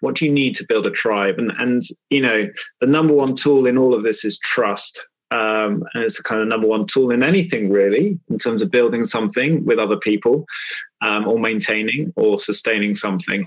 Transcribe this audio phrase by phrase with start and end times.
[0.00, 1.38] What do you need to build a tribe?
[1.38, 2.48] And and you know,
[2.80, 5.06] the number one tool in all of this is trust.
[5.32, 8.72] Um, and it's the kind of number one tool in anything really in terms of
[8.72, 10.44] building something with other people
[11.02, 13.46] um, or maintaining or sustaining something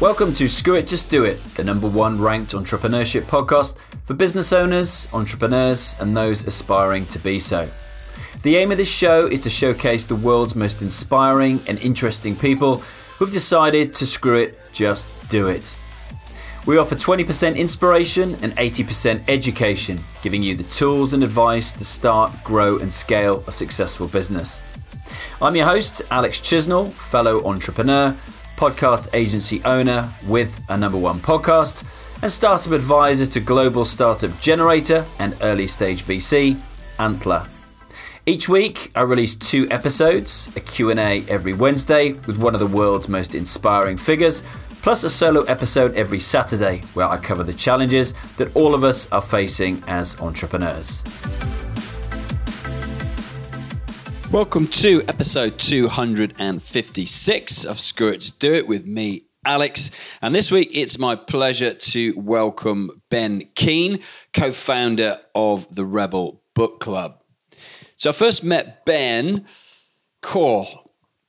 [0.00, 4.52] Welcome to Screw It, Just Do It, the number one ranked entrepreneurship podcast for business
[4.52, 7.68] owners, entrepreneurs, and those aspiring to be so.
[8.42, 12.76] The aim of this show is to showcase the world's most inspiring and interesting people
[13.18, 15.74] who've decided to screw it, just do it.
[16.64, 22.32] We offer 20% inspiration and 80% education, giving you the tools and advice to start,
[22.44, 24.62] grow, and scale a successful business.
[25.42, 28.14] I'm your host, Alex Chisnell, fellow entrepreneur
[28.58, 31.84] podcast agency owner with a number one podcast,
[32.22, 36.60] and startup advisor to global startup generator and early stage VC,
[36.98, 37.46] Antler.
[38.28, 43.08] Each week, I release two episodes, a Q&A every Wednesday with one of the world's
[43.08, 44.42] most inspiring figures,
[44.82, 49.10] plus a solo episode every Saturday where I cover the challenges that all of us
[49.12, 51.02] are facing as entrepreneurs.
[54.30, 59.90] Welcome to episode 256 of Screw It Just Do It with me, Alex.
[60.20, 64.00] And this week it's my pleasure to welcome Ben Keene,
[64.34, 67.17] co founder of the Rebel Book Club.
[67.98, 69.44] So I first met Ben
[70.22, 70.68] Core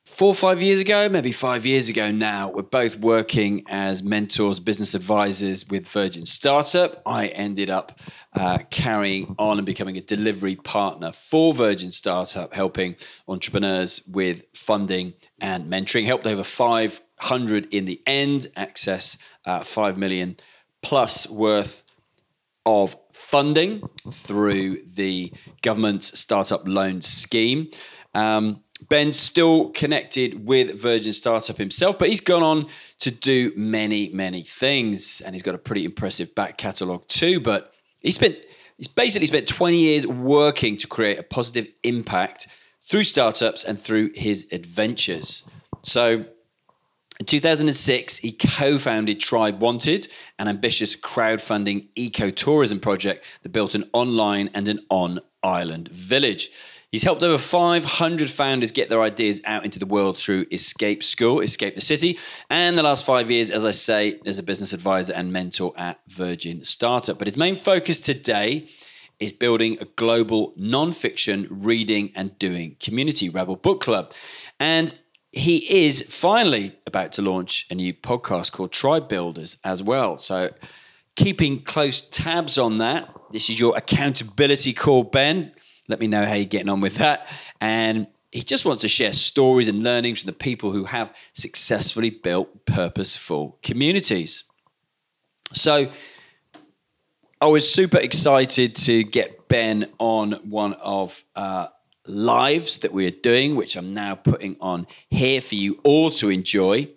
[0.06, 2.48] four or five years ago, maybe five years ago now.
[2.48, 7.02] We're both working as mentors, business advisors with Virgin Startup.
[7.04, 7.98] I ended up
[8.34, 12.94] uh, carrying on and becoming a delivery partner for Virgin Startup, helping
[13.26, 16.06] entrepreneurs with funding and mentoring.
[16.06, 20.36] Helped over 500 in the end access uh, 5 million
[20.82, 21.82] plus worth
[22.64, 22.94] of
[23.30, 27.68] funding through the government's startup loan scheme.
[28.12, 32.66] Um, Ben's still connected with Virgin Startup himself, but he's gone on
[32.98, 35.20] to do many, many things.
[35.20, 37.38] And he's got a pretty impressive back catalogue too.
[37.38, 38.44] But he spent
[38.78, 42.48] he's basically spent 20 years working to create a positive impact
[42.82, 45.44] through startups and through his adventures.
[45.84, 46.24] So
[47.20, 50.08] in 2006, he co founded Tribe Wanted,
[50.38, 56.50] an ambitious crowdfunding ecotourism project that built an online and an on island village.
[56.90, 61.40] He's helped over 500 founders get their ideas out into the world through Escape School,
[61.40, 65.12] Escape the City, and the last five years, as I say, as a business advisor
[65.12, 67.18] and mentor at Virgin Startup.
[67.18, 68.66] But his main focus today
[69.20, 74.14] is building a global non-fiction reading and doing community, Rebel Book Club.
[74.58, 74.94] And
[75.32, 80.16] he is finally about to launch a new podcast called Tribe Builders as well.
[80.16, 80.50] So
[81.16, 83.14] keeping close tabs on that.
[83.32, 85.52] This is your accountability call, Ben.
[85.88, 87.28] Let me know how you're getting on with that.
[87.60, 92.10] And he just wants to share stories and learnings from the people who have successfully
[92.10, 94.44] built purposeful communities.
[95.52, 95.90] So
[97.40, 101.68] I was super excited to get Ben on one of uh,
[102.10, 106.28] lives that we are doing, which I'm now putting on here for you all to
[106.28, 106.88] enjoy.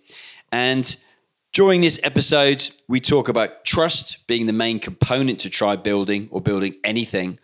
[0.51, 0.95] And
[1.53, 6.41] during this episode, we talk about trust being the main component to tribe building or
[6.41, 7.37] building anything.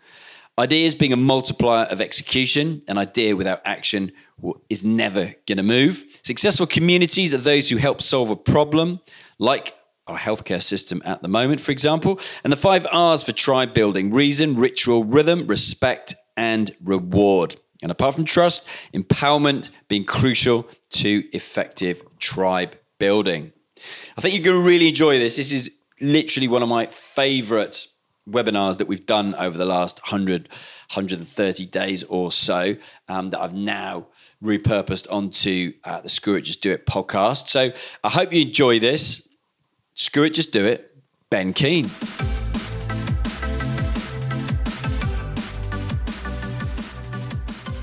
[0.58, 4.12] Ideas being a multiplier of execution, an idea without action
[4.68, 6.04] is never going to move.
[6.22, 9.00] Successful communities are those who help solve a problem,
[9.38, 9.74] like
[10.06, 12.18] our healthcare system at the moment, for example.
[12.42, 17.54] And the five R's for tribe building reason, ritual, rhythm, respect, and reward.
[17.82, 23.52] And apart from trust, empowerment being crucial to effective tribe building.
[24.16, 25.36] I think you're going to really enjoy this.
[25.36, 27.86] This is literally one of my favorite
[28.26, 32.74] webinars that we've done over the last 100, 130 days or so
[33.08, 34.06] um, that I've now
[34.42, 37.48] repurposed onto uh, the Screw It Just Do It podcast.
[37.48, 37.70] So
[38.02, 39.28] I hope you enjoy this.
[39.94, 40.96] Screw It Just Do It,
[41.28, 41.90] Ben Keene.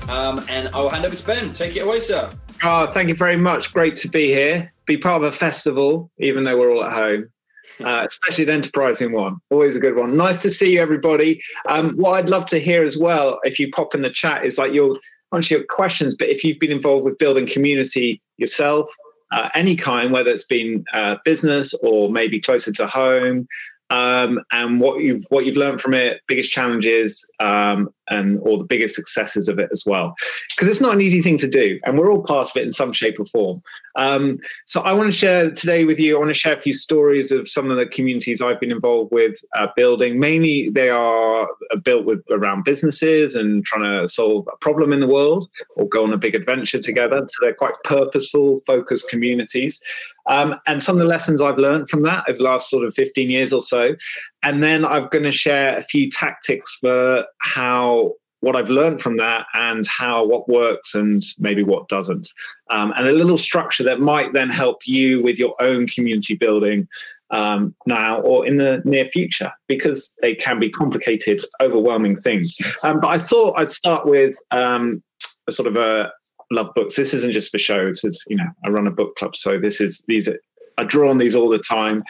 [0.08, 1.52] Um, and I'll hand over to Ben.
[1.52, 2.30] Take it away, sir.
[2.64, 3.72] Oh, thank you very much.
[3.72, 4.72] Great to be here.
[4.86, 7.30] Be part of a festival, even though we're all at home
[7.84, 9.40] uh, especially an enterprising one.
[9.50, 10.16] Always a good one.
[10.16, 11.40] Nice to see you, everybody.
[11.68, 14.58] Um, what I'd love to hear as well, if you pop in the chat, is
[14.58, 14.96] like your
[15.32, 16.16] onto your questions.
[16.16, 18.88] But if you've been involved with building community yourself,
[19.30, 23.46] uh, any kind, whether it's been uh, business or maybe closer to home,
[23.90, 28.64] um, and what you've what you've learned from it, biggest challenges, um, and or the
[28.64, 30.14] biggest successes of it as well.
[30.50, 32.70] Because it's not an easy thing to do and we're all part of it in
[32.70, 33.62] some shape or form.
[33.96, 36.72] Um, so i want to share today with you i want to share a few
[36.72, 40.18] stories of some of the communities i've been involved with uh, building.
[40.18, 41.48] Mainly they are
[41.84, 46.04] built with around businesses and trying to solve a problem in the world or go
[46.04, 47.24] on a big adventure together.
[47.26, 49.80] So they're quite purposeful focused communities.
[50.26, 52.94] Um, and some of the lessons I've learned from that over the last sort of
[52.94, 53.96] 15 years or so.
[54.42, 57.97] And then I'm going to share a few tactics for how
[58.40, 62.28] what I've learned from that and how what works and maybe what doesn't.
[62.70, 66.86] Um, and a little structure that might then help you with your own community building
[67.30, 72.56] um, now or in the near future because they can be complicated, overwhelming things.
[72.84, 75.02] Um, but I thought I'd start with um,
[75.46, 76.12] a sort of a,
[76.50, 76.96] love books.
[76.96, 77.86] This isn't just for show.
[77.86, 80.38] It's, it's, you know, I run a book club, so this is these are
[80.78, 82.02] I draw on these all the time.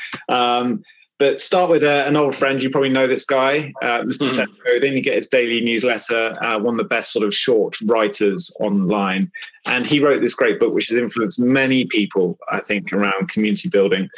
[1.18, 2.62] But start with uh, an old friend.
[2.62, 4.18] You probably know this guy, uh, Mr.
[4.18, 4.26] Mm-hmm.
[4.28, 4.92] Seth Godin.
[4.92, 9.30] You get his daily newsletter, uh, one of the best sort of short writers online.
[9.66, 13.68] And he wrote this great book, which has influenced many people, I think, around community
[13.68, 14.08] building,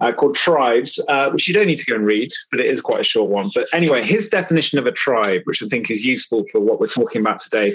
[0.00, 2.82] uh, called Tribes, uh, which you don't need to go and read, but it is
[2.82, 3.50] quite a short one.
[3.54, 6.86] But anyway, his definition of a tribe, which I think is useful for what we're
[6.86, 7.74] talking about today,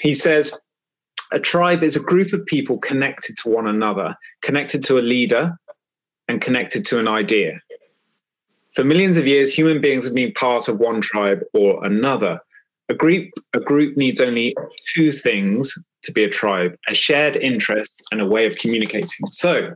[0.00, 0.58] he says,
[1.32, 5.56] a tribe is a group of people connected to one another, connected to a leader,
[6.28, 7.58] and connected to an idea.
[8.74, 12.40] For millions of years, human beings have been part of one tribe or another.
[12.88, 14.54] A group, a group needs only
[14.94, 19.30] two things to be a tribe a shared interest and a way of communicating.
[19.30, 19.74] So,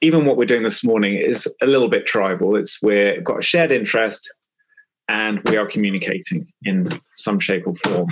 [0.00, 2.56] even what we're doing this morning is a little bit tribal.
[2.56, 4.32] It's we've got a shared interest
[5.08, 8.08] and we are communicating in some shape or form.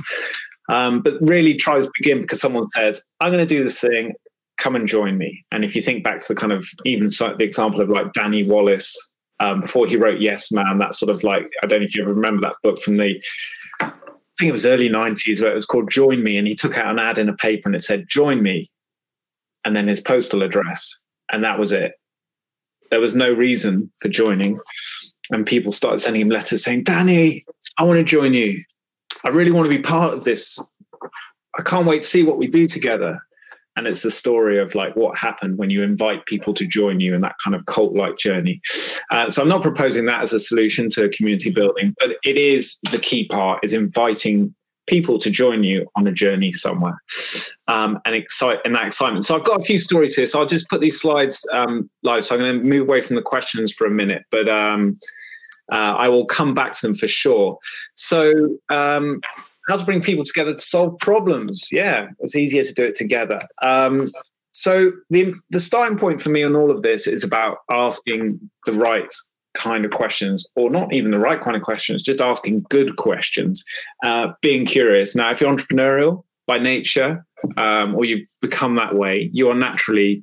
[0.69, 4.14] Um, but really tribes begin because someone says, I'm going to do this thing,
[4.58, 5.44] come and join me.
[5.52, 8.43] And if you think back to the kind of even the example of like Danny
[8.43, 9.12] Wallace,
[9.43, 12.03] um, before he wrote Yes Man, that sort of like, I don't know if you
[12.03, 13.21] ever remember that book from the,
[13.81, 13.91] I
[14.39, 16.37] think it was early 90s where it was called Join Me.
[16.37, 18.71] And he took out an ad in a paper and it said, Join Me.
[19.65, 20.97] And then his postal address.
[21.33, 21.93] And that was it.
[22.91, 24.59] There was no reason for joining.
[25.31, 27.45] And people started sending him letters saying, Danny,
[27.79, 28.62] I want to join you.
[29.25, 30.59] I really want to be part of this.
[31.59, 33.21] I can't wait to see what we do together.
[33.77, 37.15] And it's the story of like what happened when you invite people to join you
[37.15, 38.61] in that kind of cult like journey.
[39.11, 42.79] Uh, so I'm not proposing that as a solution to community building, but it is
[42.91, 44.55] the key part is inviting
[44.87, 47.01] people to join you on a journey somewhere
[47.69, 49.25] um, and excite and that excitement.
[49.25, 50.27] So I've got a few stories here.
[50.27, 52.25] So I'll just put these slides um, live.
[52.25, 54.93] So I'm going to move away from the questions for a minute, but um,
[55.71, 57.59] uh, I will come back to them for sure.
[57.95, 59.21] So, um,
[59.69, 61.69] how to bring people together to solve problems?
[61.70, 63.38] Yeah, it's easier to do it together.
[63.62, 64.11] Um,
[64.53, 68.75] so the the starting point for me on all of this is about asking the
[68.75, 69.12] right
[69.55, 73.64] kind of questions, or not even the right kind of questions, just asking good questions,
[74.05, 75.14] uh, being curious.
[75.14, 77.25] Now, if you're entrepreneurial by nature,
[77.56, 80.23] um, or you've become that way, you are naturally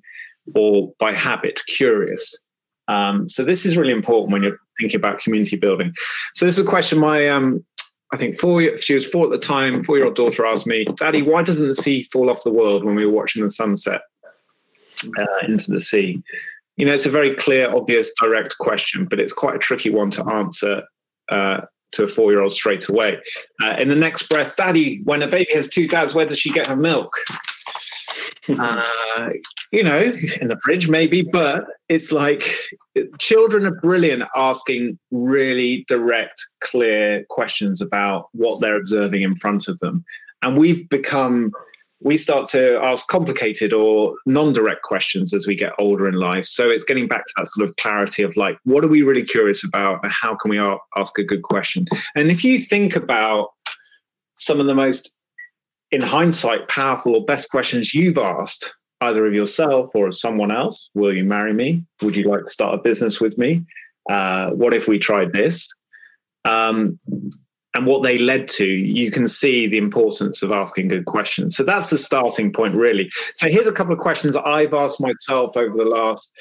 [0.56, 2.40] or by habit curious.
[2.88, 5.94] Um, so this is really important when you're thinking about community building.
[6.34, 7.64] So this is a question my um,
[8.12, 10.86] I think four she was four at the time, four year old daughter asked me,
[10.86, 14.02] Daddy, why doesn't the sea fall off the world when we were watching the sunset
[15.18, 16.22] uh, into the sea?
[16.78, 20.10] You know, it's a very clear, obvious, direct question, but it's quite a tricky one
[20.12, 20.84] to answer
[21.30, 21.62] uh,
[21.92, 23.20] to a four year old straight away.
[23.62, 26.52] Uh, in the next breath, Daddy, when a baby has two dads, where does she
[26.52, 27.14] get her milk?
[28.58, 29.30] Uh,
[29.72, 30.12] you know,
[30.42, 32.56] in the fridge maybe, but it's like
[33.20, 39.80] children are brilliant asking really direct, clear questions about what they're observing in front of
[39.80, 40.04] them.
[40.42, 41.52] And we've become,
[42.02, 46.46] we start to ask complicated or non direct questions as we get older in life.
[46.46, 49.24] So it's getting back to that sort of clarity of like, what are we really
[49.24, 51.86] curious about and how can we ask a good question?
[52.16, 53.50] And if you think about
[54.36, 55.14] some of the most
[55.92, 60.90] in hindsight, powerful or best questions you've asked, either of yourself or of someone else.
[60.94, 61.84] Will you marry me?
[62.02, 63.66] Would you like to start a business with me?
[64.10, 65.68] Uh, what if we tried this?
[66.46, 67.00] Um,
[67.76, 71.56] and what they led to, you can see the importance of asking good questions.
[71.56, 73.10] So that's the starting point, really.
[73.36, 76.32] So here's a couple of questions I've asked myself over the last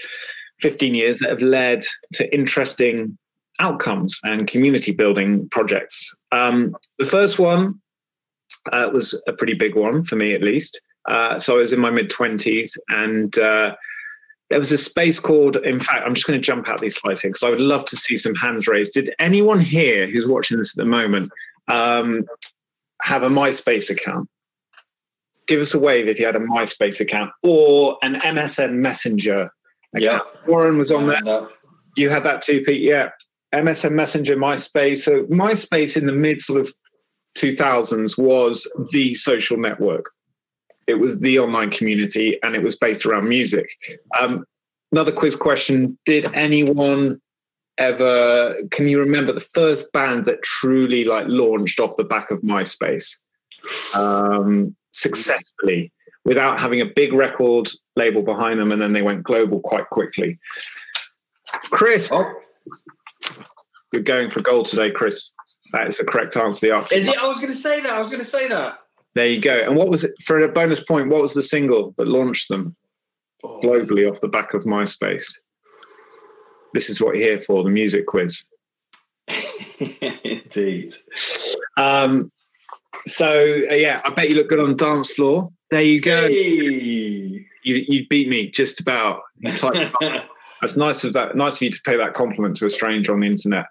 [0.61, 1.83] 15 years that have led
[2.14, 3.19] to interesting
[3.61, 6.14] outcomes and community building projects.
[6.33, 7.81] Um, the first one
[8.73, 10.81] uh, was a pretty big one for me, at least.
[11.07, 13.75] Uh, so I was in my mid 20s, and uh,
[14.50, 17.21] there was a space called, in fact, I'm just going to jump out these slides
[17.21, 18.95] here because I would love to see some hands raised.
[18.95, 21.31] Did anyone here who's watching this at the moment
[21.69, 22.25] um,
[23.02, 24.28] have a MySpace account?
[25.47, 29.50] Give us a wave if you had a MySpace account or an MSN Messenger
[29.95, 30.23] account.
[30.35, 30.40] Yeah.
[30.47, 31.49] Warren was on that.
[31.97, 32.83] You had that too, Pete?
[32.83, 33.11] Yeah.
[33.55, 34.99] MSN Messenger, MySpace.
[34.99, 36.73] So MySpace in the mid sort of
[37.38, 40.11] 2000s was the social network.
[40.87, 43.68] It was the online community and it was based around music.
[44.21, 44.45] Um,
[44.92, 47.21] another quiz question Did anyone
[47.76, 52.40] ever, can you remember the first band that truly like launched off the back of
[52.40, 53.16] MySpace
[53.95, 55.92] um, successfully
[56.25, 60.38] without having a big record label behind them and then they went global quite quickly?
[61.71, 62.26] Chris, oh.
[63.92, 65.33] you're going for gold today, Chris.
[65.73, 66.67] That is the correct answer.
[66.67, 66.97] The answer.
[66.97, 67.19] Is it?
[67.19, 67.91] I was going to say that.
[67.91, 68.79] I was going to say that.
[69.15, 69.59] There you go.
[69.59, 71.09] And what was it for a bonus point?
[71.09, 72.77] What was the single that launched them
[73.43, 73.61] oh.
[73.63, 75.41] globally off the back of MySpace?
[76.75, 78.45] This is what you're here for the music quiz.
[80.25, 80.93] Indeed.
[81.77, 82.31] Um,
[83.07, 85.51] so, uh, yeah, I bet you look good on dance floor.
[85.71, 86.29] There you go.
[86.29, 87.47] Hey.
[87.65, 89.23] You, you beat me just about.
[90.61, 91.37] That's nice of that.
[91.37, 93.67] Nice of you to pay that compliment to a stranger on the internet.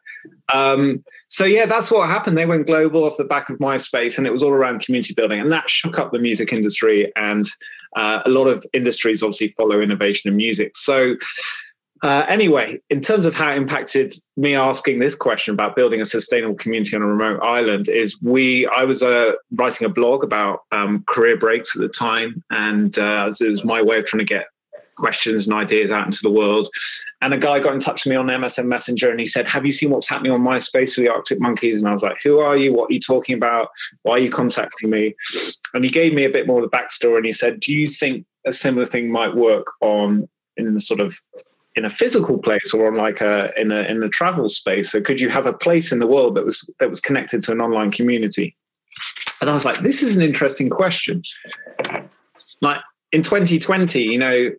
[0.53, 2.37] Um, so yeah, that's what happened.
[2.37, 5.39] They went global off the back of MySpace, and it was all around community building,
[5.39, 7.11] and that shook up the music industry.
[7.15, 7.45] And
[7.95, 10.75] uh, a lot of industries obviously follow innovation in music.
[10.75, 11.15] So.
[12.03, 16.05] Uh, anyway, in terms of how it impacted me asking this question about building a
[16.05, 20.59] sustainable community on a remote island, is we I was uh, writing a blog about
[20.71, 24.31] um, career breaks at the time, and uh, it was my way of trying to
[24.31, 24.45] get
[24.97, 26.67] questions and ideas out into the world.
[27.21, 29.65] And a guy got in touch with me on MSN Messenger and he said, Have
[29.65, 31.81] you seen what's happening on MySpace for the Arctic Monkeys?
[31.81, 32.73] And I was like, Who are you?
[32.73, 33.69] What are you talking about?
[34.03, 35.15] Why are you contacting me?
[35.73, 37.87] And he gave me a bit more of the backstory and he said, Do you
[37.87, 40.27] think a similar thing might work on
[40.57, 41.19] in sort of
[41.75, 44.91] in a physical place or on like a in a in a travel space?
[44.91, 47.51] So could you have a place in the world that was that was connected to
[47.51, 48.55] an online community?
[49.39, 51.21] And I was like, this is an interesting question.
[52.61, 54.51] Like in 2020, you know,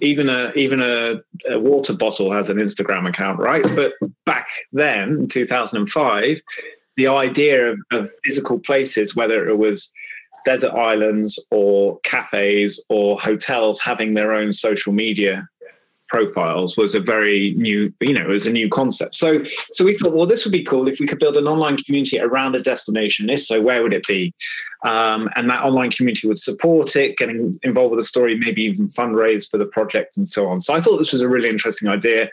[0.00, 1.20] even a even a,
[1.50, 3.64] a, water bottle has an Instagram account, right?
[3.74, 6.40] But back then, in 2005,
[6.96, 9.92] the idea of, of physical places, whether it was
[10.44, 15.48] desert islands or cafes or hotels having their own social media
[16.08, 19.14] profiles was a very new you know it was a new concept.
[19.14, 19.42] So
[19.72, 22.20] so we thought well this would be cool if we could build an online community
[22.20, 24.34] around a destination if so where would it be?
[24.84, 28.88] Um, and that online community would support it getting involved with the story maybe even
[28.88, 30.60] fundraise for the project and so on.
[30.60, 32.28] So i thought this was a really interesting idea.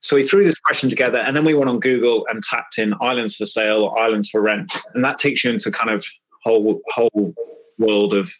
[0.00, 2.94] So we threw this question together and then we went on google and tapped in
[3.00, 4.72] islands for sale or islands for rent.
[4.94, 6.04] And that takes you into kind of
[6.42, 7.34] whole whole
[7.78, 8.30] world of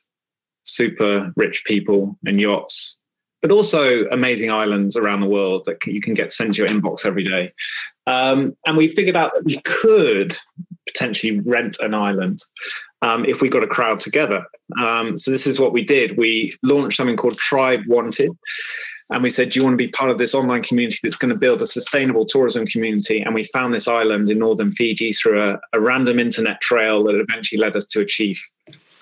[0.64, 2.98] super rich people and yachts
[3.46, 7.06] but also amazing islands around the world that you can get sent to your inbox
[7.06, 7.52] every day.
[8.08, 10.36] Um, and we figured out that we could
[10.88, 12.40] potentially rent an island
[13.02, 14.44] um, if we got a crowd together.
[14.80, 16.16] Um, so this is what we did.
[16.16, 18.36] We launched something called Tribe Wanted.
[19.10, 21.32] And we said, Do you want to be part of this online community that's going
[21.32, 23.20] to build a sustainable tourism community?
[23.20, 27.14] And we found this island in northern Fiji through a, a random internet trail that
[27.14, 28.44] eventually led us to a chief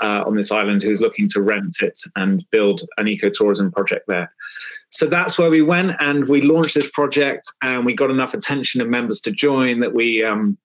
[0.04, 4.30] uh, on this island who's looking to rent it and build an ecotourism project there.
[4.90, 8.82] So that's where we went and we launched this project and we got enough attention
[8.82, 10.58] and members to join that we um,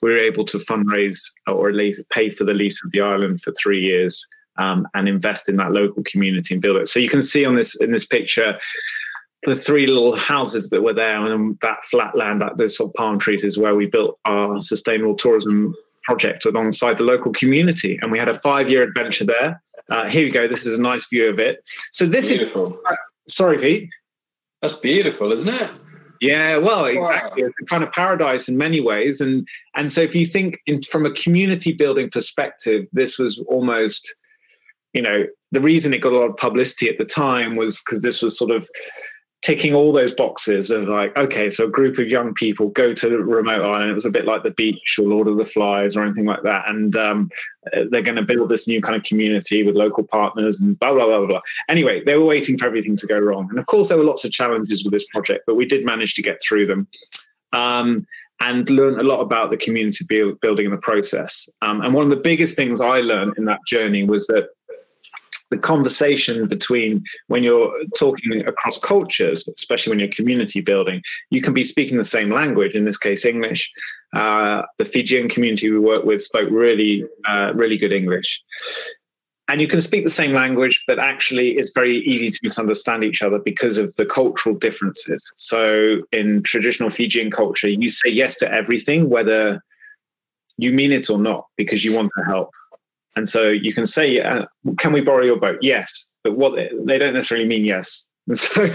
[0.00, 3.40] we were able to fundraise or at least pay for the lease of the island
[3.42, 4.26] for three years
[4.58, 6.86] um, and invest in that local community and build it.
[6.86, 8.58] So you can see on this in this picture
[9.42, 12.94] the three little houses that were there and that flat land, that those sort of
[12.94, 17.98] palm trees, is where we built our sustainable tourism project alongside the local community.
[18.02, 19.62] And we had a five year adventure there.
[19.90, 20.46] Uh, here you go.
[20.46, 21.60] This is a nice view of it.
[21.92, 22.74] So this beautiful.
[22.74, 22.78] is.
[22.86, 22.96] Uh,
[23.28, 23.90] sorry, Pete.
[24.62, 25.70] That's beautiful, isn't it?
[26.20, 27.42] Yeah, well, exactly.
[27.42, 27.48] Wow.
[27.48, 30.82] It's a kind of paradise in many ways, and and so if you think in,
[30.82, 34.14] from a community building perspective, this was almost,
[34.94, 38.00] you know, the reason it got a lot of publicity at the time was because
[38.00, 38.66] this was sort of
[39.44, 43.10] ticking all those boxes of like, okay, so a group of young people go to
[43.18, 43.90] remote island.
[43.90, 46.42] It was a bit like the beach or Lord of the Flies or anything like
[46.44, 46.66] that.
[46.66, 47.30] And um,
[47.90, 51.04] they're going to build this new kind of community with local partners and blah, blah,
[51.04, 51.26] blah, blah.
[51.26, 51.40] blah.
[51.68, 53.46] Anyway, they were waiting for everything to go wrong.
[53.50, 56.14] And of course, there were lots of challenges with this project, but we did manage
[56.14, 56.88] to get through them.
[57.52, 58.06] Um,
[58.40, 60.04] and learn a lot about the community
[60.40, 61.48] building in the process.
[61.62, 64.48] Um, and one of the biggest things I learned in that journey was that
[65.54, 71.54] the conversation between when you're talking across cultures, especially when you're community building, you can
[71.54, 72.74] be speaking the same language.
[72.74, 73.70] In this case, English.
[74.14, 78.42] Uh, the Fijian community we work with spoke really, uh, really good English.
[79.48, 83.20] And you can speak the same language, but actually, it's very easy to misunderstand each
[83.22, 85.22] other because of the cultural differences.
[85.36, 89.62] So, in traditional Fijian culture, you say yes to everything, whether
[90.56, 92.50] you mean it or not, because you want to help.
[93.16, 94.46] And so you can say, uh,
[94.78, 98.06] "Can we borrow your boat?" Yes, but what they don't necessarily mean yes.
[98.26, 98.66] And so,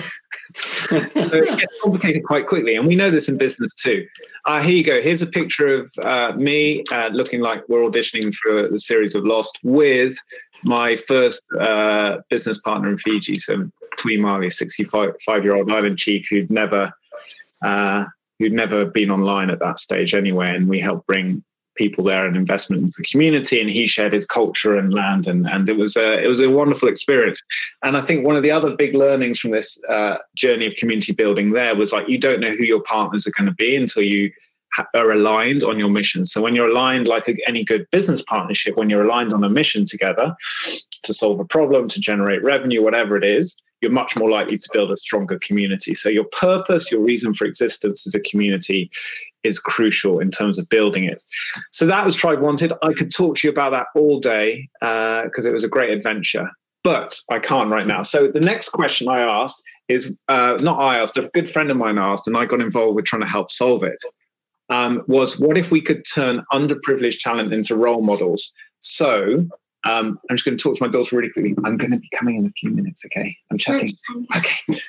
[0.55, 4.05] so it gets complicated quite quickly, and we know this in business too.
[4.46, 5.01] Uh, here you go.
[5.01, 9.25] Here's a picture of uh, me uh, looking like we're auditioning for the series of
[9.25, 10.15] Lost with
[10.63, 13.39] my first uh, business partner in Fiji.
[13.39, 16.93] So Tui Mali, 65 year old island chief who'd never
[17.63, 18.05] uh,
[18.38, 21.43] who'd never been online at that stage anyway, and we helped bring
[21.79, 25.48] people there and investment into the community and he shared his culture and land and,
[25.48, 27.41] and it was a it was a wonderful experience
[27.83, 31.13] and i think one of the other big learnings from this uh, journey of community
[31.13, 34.03] building there was like you don't know who your partners are going to be until
[34.03, 34.29] you
[34.93, 36.27] are aligned on your mission.
[36.27, 39.83] So when you're aligned, like any good business partnership, when you're aligned on a mission
[39.83, 40.36] together
[41.01, 44.69] to solve a problem, to generate revenue, whatever it is, you're much more likely to
[44.74, 45.93] build a stronger community.
[45.93, 48.89] So your purpose, your reason for existence as a community
[49.43, 51.24] is crucial in terms of building it.
[51.71, 52.74] So that was Tribe Wanted.
[52.83, 55.91] I could talk to you about that all day because uh, it was a great
[55.91, 56.50] adventure.
[56.83, 58.03] But I can't right now.
[58.03, 61.77] So the next question I asked is uh, not I asked, a good friend of
[61.77, 63.98] mine asked, and I got involved with trying to help solve it
[64.69, 68.53] um, was what if we could turn underprivileged talent into role models?
[68.79, 69.48] So
[69.88, 71.55] um, I'm just going to talk to my daughter really quickly.
[71.63, 73.05] I'm going to be coming in a few minutes.
[73.05, 73.89] Okay, I'm chatting.
[74.36, 74.79] Okay.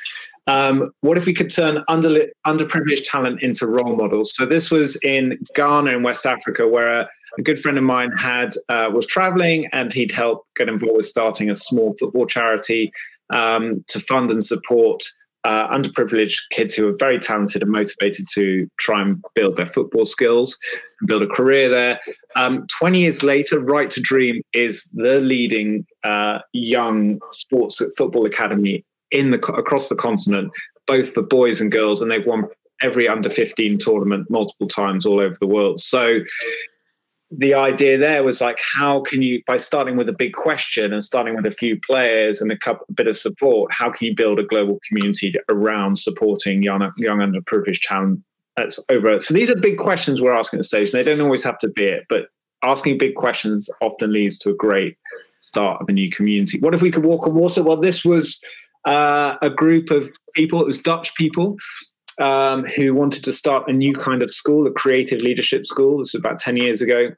[0.47, 4.35] Um, what if we could turn under, underprivileged talent into role models?
[4.35, 8.11] So this was in Ghana in West Africa, where a, a good friend of mine
[8.17, 12.91] had uh, was traveling, and he'd help get involved with starting a small football charity
[13.33, 15.05] um, to fund and support
[15.45, 20.05] uh, underprivileged kids who are very talented and motivated to try and build their football
[20.05, 20.59] skills
[21.01, 22.01] and build a career there.
[22.37, 28.85] Um, 20 years later, Right to Dream is the leading uh, young sports football academy
[29.11, 30.53] in the across the continent,
[30.87, 32.45] both for boys and girls, and they've won
[32.83, 35.81] every under 15 tournament multiple times all over the world.
[35.81, 36.21] So
[37.31, 41.05] the idea there was like how can you by starting with a big question and
[41.05, 44.15] starting with a few players and a couple a bit of support how can you
[44.15, 48.21] build a global community around supporting young young underprivileged talent
[48.57, 51.45] that's over so these are big questions we're asking at the stage they don't always
[51.45, 52.27] have to be it but
[52.63, 54.97] asking big questions often leads to a great
[55.41, 56.59] start of a new community.
[56.61, 57.63] What if we could walk on water?
[57.63, 58.41] Well this was
[58.85, 61.57] uh, a group of people it was dutch people
[62.21, 65.99] um, who wanted to start a new kind of school, a creative leadership school.
[65.99, 67.09] This was about 10 years ago.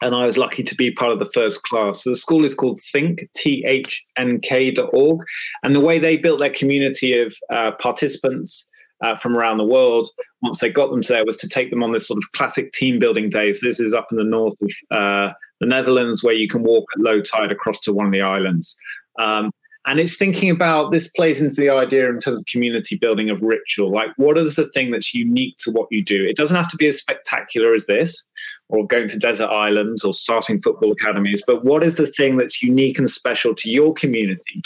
[0.00, 2.04] And I was lucky to be part of the first class.
[2.04, 5.20] So the school is called Think, T H N K.org.
[5.64, 8.68] And the way they built their community of uh, participants
[9.02, 10.08] uh, from around the world,
[10.42, 13.00] once they got them there, was to take them on this sort of classic team
[13.00, 13.60] building days.
[13.60, 17.02] This is up in the north of uh, the Netherlands, where you can walk at
[17.02, 18.76] low tide across to one of the islands.
[19.18, 19.50] Um,
[19.88, 23.40] and it's thinking about this plays into the idea in terms of community building of
[23.40, 23.90] ritual.
[23.90, 26.26] Like what is the thing that's unique to what you do?
[26.26, 28.26] It doesn't have to be as spectacular as this
[28.68, 32.62] or going to desert islands or starting football academies but what is the thing that's
[32.62, 34.60] unique and special to your community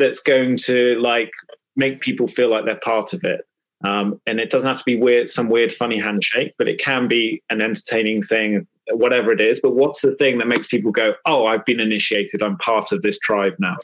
[0.00, 1.30] that's going to like
[1.76, 3.42] make people feel like they're part of it?
[3.84, 7.06] Um, and it doesn't have to be weird some weird funny handshake but it can
[7.06, 11.14] be an entertaining thing whatever it is, but what's the thing that makes people go,
[11.26, 13.76] oh, I've been initiated, I'm part of this tribe now?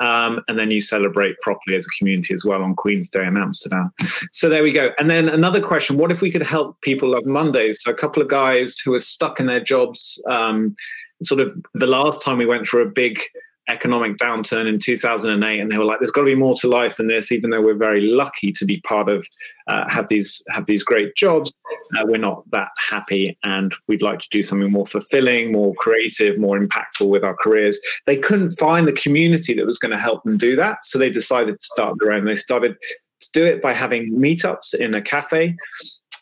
[0.00, 3.36] Um, and then you celebrate properly as a community as well on Queen's Day in
[3.36, 3.92] Amsterdam.
[4.32, 4.90] So there we go.
[4.98, 7.82] And then another question what if we could help people love Mondays?
[7.82, 10.74] So a couple of guys who are stuck in their jobs, um,
[11.22, 13.20] sort of the last time we went through a big
[13.68, 16.96] economic downturn in 2008 and they were like there's got to be more to life
[16.96, 19.24] than this even though we're very lucky to be part of
[19.68, 21.52] uh, have these have these great jobs
[21.96, 26.38] uh, we're not that happy and we'd like to do something more fulfilling more creative
[26.38, 27.80] more impactful with our careers.
[28.06, 31.10] They couldn't find the community that was going to help them do that so they
[31.10, 32.24] decided to start their own.
[32.24, 32.76] They started
[33.20, 35.56] to do it by having meetups in a cafe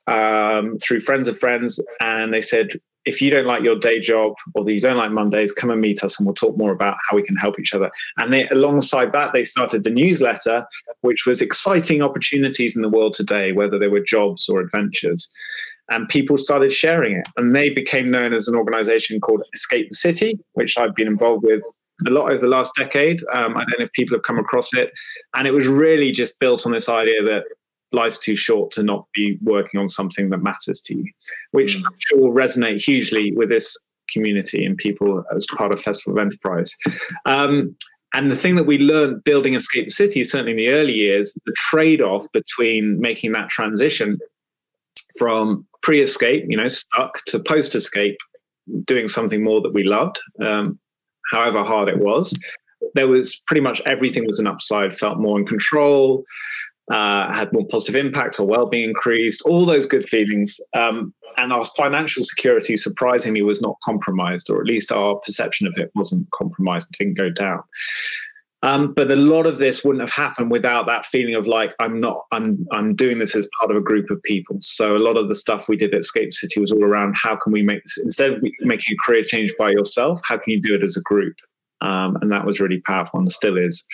[0.06, 2.70] um, through friends of friends and they said
[3.04, 6.04] if you don't like your day job or you don't like Mondays, come and meet
[6.04, 7.90] us and we'll talk more about how we can help each other.
[8.18, 10.66] And they, alongside that, they started the newsletter,
[11.00, 15.30] which was exciting opportunities in the world today, whether they were jobs or adventures.
[15.90, 17.26] And people started sharing it.
[17.38, 21.44] And they became known as an organization called Escape the City, which I've been involved
[21.44, 21.64] with
[22.06, 23.20] a lot over the last decade.
[23.32, 24.92] Um, I don't know if people have come across it.
[25.34, 27.44] And it was really just built on this idea that
[27.92, 31.04] life's too short to not be working on something that matters to you,
[31.52, 31.82] which mm.
[31.86, 33.76] I'm sure will resonate hugely with this
[34.12, 36.74] community and people as part of Festival of Enterprise.
[37.26, 37.76] Um,
[38.14, 41.52] and the thing that we learned building Escape City, certainly in the early years, the
[41.56, 44.18] trade off between making that transition
[45.18, 48.16] from pre escape, you know, stuck to post escape,
[48.86, 50.78] doing something more that we loved, um,
[51.30, 52.36] however hard it was.
[52.94, 56.24] There was pretty much everything was an upside, felt more in control,
[56.90, 60.58] uh, had more positive impact, our well-being increased, all those good feelings.
[60.74, 65.74] Um, and our financial security, surprisingly, was not compromised, or at least our perception of
[65.76, 66.88] it wasn't compromised.
[66.92, 67.62] It didn't go down.
[68.62, 72.00] Um, but a lot of this wouldn't have happened without that feeling of like I'm
[72.00, 74.56] not I'm I'm doing this as part of a group of people.
[74.60, 77.36] So a lot of the stuff we did at Escape City was all around how
[77.36, 80.60] can we make this instead of making a career change by yourself, how can you
[80.60, 81.36] do it as a group?
[81.80, 83.84] Um, and that was really powerful and still is.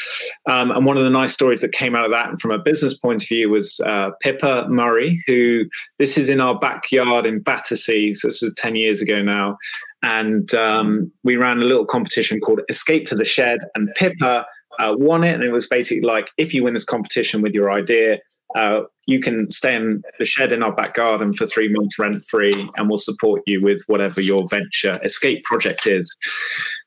[0.49, 2.97] Um, and one of the nice stories that came out of that from a business
[2.97, 5.65] point of view was uh, Pippa Murray, who
[5.99, 8.15] this is in our backyard in Battersea.
[8.15, 9.57] So this was 10 years ago now.
[10.03, 13.61] And um, we ran a little competition called Escape to the Shed.
[13.75, 14.47] And Pippa
[14.79, 15.35] uh, won it.
[15.35, 18.19] And it was basically like if you win this competition with your idea,
[18.55, 22.25] uh, you can stay in the shed in our back garden for three months rent
[22.25, 26.15] free, and we'll support you with whatever your venture escape project is.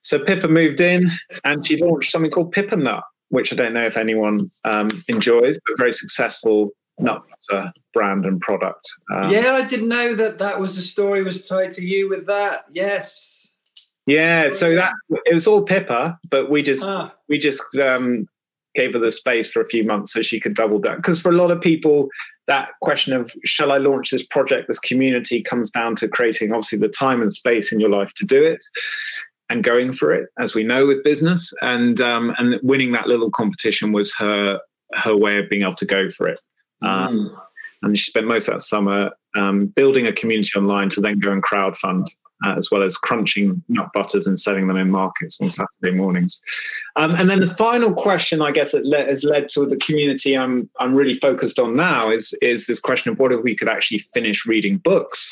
[0.02, 1.10] So Pippa moved in,
[1.44, 4.90] and she launched something called Pip & Nut, which I don't know if anyone um,
[5.08, 8.82] enjoys, but very successful nut butter brand and product.
[9.14, 12.26] Um, yeah, I didn't know that that was the story was tied to you with
[12.28, 12.66] that.
[12.72, 13.56] Yes.
[14.06, 14.94] Yeah, so that
[15.26, 17.14] it was all Pippa, but we just ah.
[17.28, 18.26] we just um,
[18.78, 20.98] gave her the space for a few months so she could double down.
[20.98, 22.08] Because for a lot of people,
[22.46, 26.78] that question of shall I launch this project, this community, comes down to creating obviously
[26.78, 28.64] the time and space in your life to do it
[29.50, 31.52] and going for it, as we know with business.
[31.62, 34.60] And um, and winning that little competition was her
[34.94, 36.40] her way of being able to go for it.
[36.82, 37.42] Um, mm.
[37.84, 41.32] And she spent most of that summer um, building a community online to then go
[41.32, 42.08] and crowdfund
[42.46, 46.42] uh, as well as crunching nut butters and selling them in markets on Saturday mornings.
[46.96, 50.38] Um, and then the final question, I guess, that le- has led to the community
[50.38, 53.70] I'm I'm really focused on now is is this question of what if we could
[53.70, 55.30] actually finish reading books.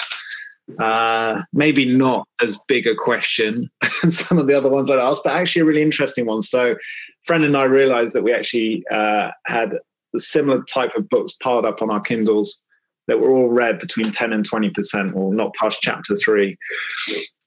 [0.80, 3.70] Uh, maybe not as big a question
[4.04, 6.42] as some of the other ones I asked, but actually a really interesting one.
[6.42, 6.76] So,
[7.24, 9.74] friend and I realized that we actually uh, had
[10.16, 12.62] a similar type of books piled up on our Kindles
[13.08, 16.58] that were all read between 10 and 20% or not past chapter three.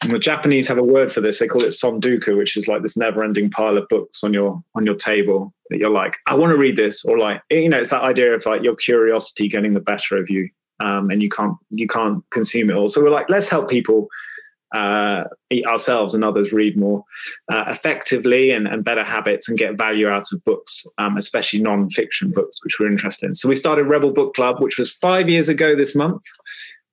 [0.03, 1.39] And the Japanese have a word for this.
[1.39, 4.87] They call it tsundoku, which is like this never-ending pile of books on your on
[4.87, 7.91] your table that you're like, I want to read this, or like, you know, it's
[7.91, 10.49] that idea of like your curiosity getting the better of you,
[10.81, 12.89] um, and you can't you can't consume it all.
[12.89, 14.09] So we're like, let's help people
[14.75, 15.25] uh,
[15.67, 17.05] ourselves and others read more
[17.51, 22.31] uh, effectively and, and, better habits and get value out of books, um, especially non-fiction
[22.35, 23.35] books, which we're interested in.
[23.35, 26.23] So we started Rebel Book Club, which was five years ago this month.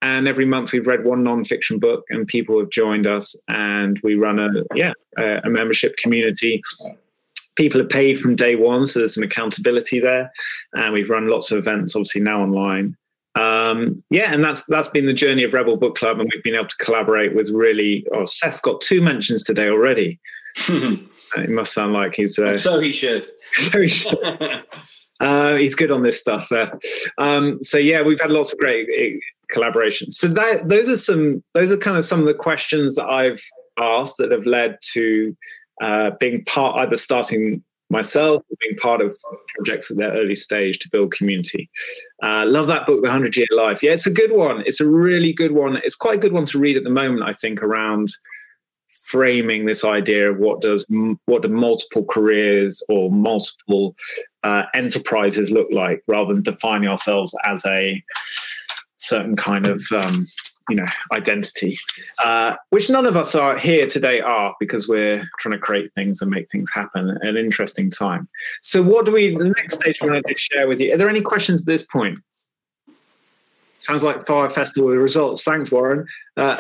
[0.02, 4.16] And every month we've read one non-fiction book, and people have joined us, and we
[4.16, 6.62] run a yeah a, a membership community
[7.56, 10.30] people are paid from day one, so there's some accountability there.
[10.74, 12.98] And we've run lots of events, obviously now online
[13.36, 16.56] um, yeah, and that's that's been the journey of Rebel Book Club, and we've been
[16.56, 18.06] able to collaborate with really.
[18.14, 20.20] Oh, Seth's got two mentions today already.
[20.68, 22.40] it must sound like he's.
[22.40, 23.28] Uh, so he should.
[23.52, 24.18] so he should.
[25.20, 26.74] uh, he's good on this stuff, Seth.
[27.18, 29.18] Um, so yeah, we've had lots of great uh,
[29.54, 30.14] collaborations.
[30.14, 33.42] So that those are some those are kind of some of the questions that I've
[33.78, 35.36] asked that have led to
[35.82, 37.64] uh, being part either starting
[37.96, 39.16] myself being part of
[39.56, 41.70] projects at their early stage to build community.
[42.22, 43.82] Uh, love that book, The 100 Year Life.
[43.82, 44.64] Yeah, it's a good one.
[44.66, 45.78] It's a really good one.
[45.78, 48.10] It's quite a good one to read at the moment, I think, around
[49.06, 50.86] framing this idea of what does
[51.26, 53.96] what do multiple careers or multiple
[54.44, 58.04] uh, enterprises look like rather than defining ourselves as a
[58.98, 60.26] certain kind of um,
[60.70, 61.78] you know identity
[62.24, 66.22] uh, which none of us are here today are because we're trying to create things
[66.22, 68.28] and make things happen an interesting time.
[68.62, 71.10] So what do we the next stage i want to share with you are there
[71.10, 72.20] any questions at this point?
[73.80, 75.44] Sounds like Fyre Festival results.
[75.44, 76.08] Thanks warren.
[76.38, 76.56] Uh,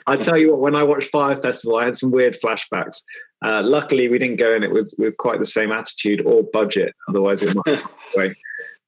[0.07, 3.03] i tell you what when i watched Fyre Festival i had some weird flashbacks.
[3.43, 6.93] Uh, luckily we didn't go in it with, with quite the same attitude or budget
[7.09, 7.81] otherwise it might
[8.15, 8.35] way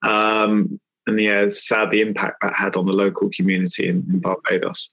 [0.03, 4.91] um, and yeah, sad the impact that had on the local community in, in Barbados.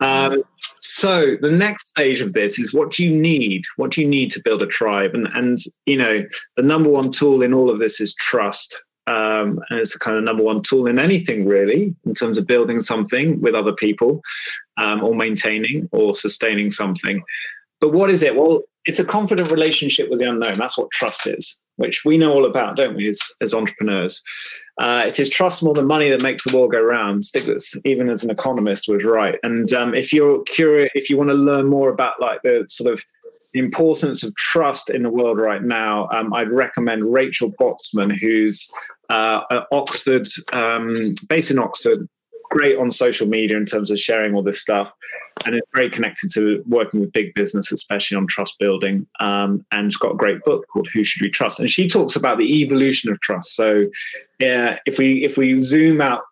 [0.00, 0.42] Um,
[0.80, 3.64] so the next stage of this is what do you need?
[3.76, 5.14] What do you need to build a tribe?
[5.14, 6.24] And and you know
[6.56, 8.82] the number one tool in all of this is trust.
[9.06, 12.46] Um, and it's the kind of number one tool in anything really in terms of
[12.46, 14.22] building something with other people
[14.78, 17.22] um, or maintaining or sustaining something
[17.82, 21.26] but what is it well it's a confident relationship with the unknown that's what trust
[21.26, 24.22] is which we know all about, don't we, as, as entrepreneurs?
[24.80, 27.22] Uh, it is trust more than money that makes the world go round.
[27.22, 29.38] Stiglitz, even as an economist, was right.
[29.42, 32.92] And um, if you're curious, if you want to learn more about like the sort
[32.92, 33.02] of
[33.54, 38.68] importance of trust in the world right now, um, I'd recommend Rachel Botsman, who's
[39.10, 42.08] uh, at Oxford, um, based in Oxford,
[42.50, 44.92] great on social media in terms of sharing all this stuff
[45.46, 49.06] and it's very connected to working with big business, especially on trust building.
[49.20, 52.16] Um, and she's got a great book called "Who Should We Trust," and she talks
[52.16, 53.54] about the evolution of trust.
[53.56, 53.86] So,
[54.38, 56.22] yeah, if we if we zoom out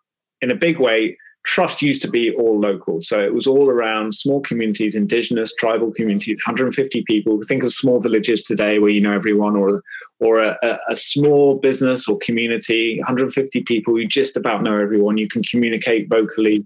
[0.41, 3.01] in a big way, trust used to be all local.
[3.01, 7.39] So it was all around small communities, indigenous, tribal communities, 150 people.
[7.47, 9.83] Think of small villages today where you know everyone, or
[10.19, 10.57] or a,
[10.89, 15.17] a, small business or community, 150 people, you just about know everyone.
[15.17, 16.65] You can communicate vocally,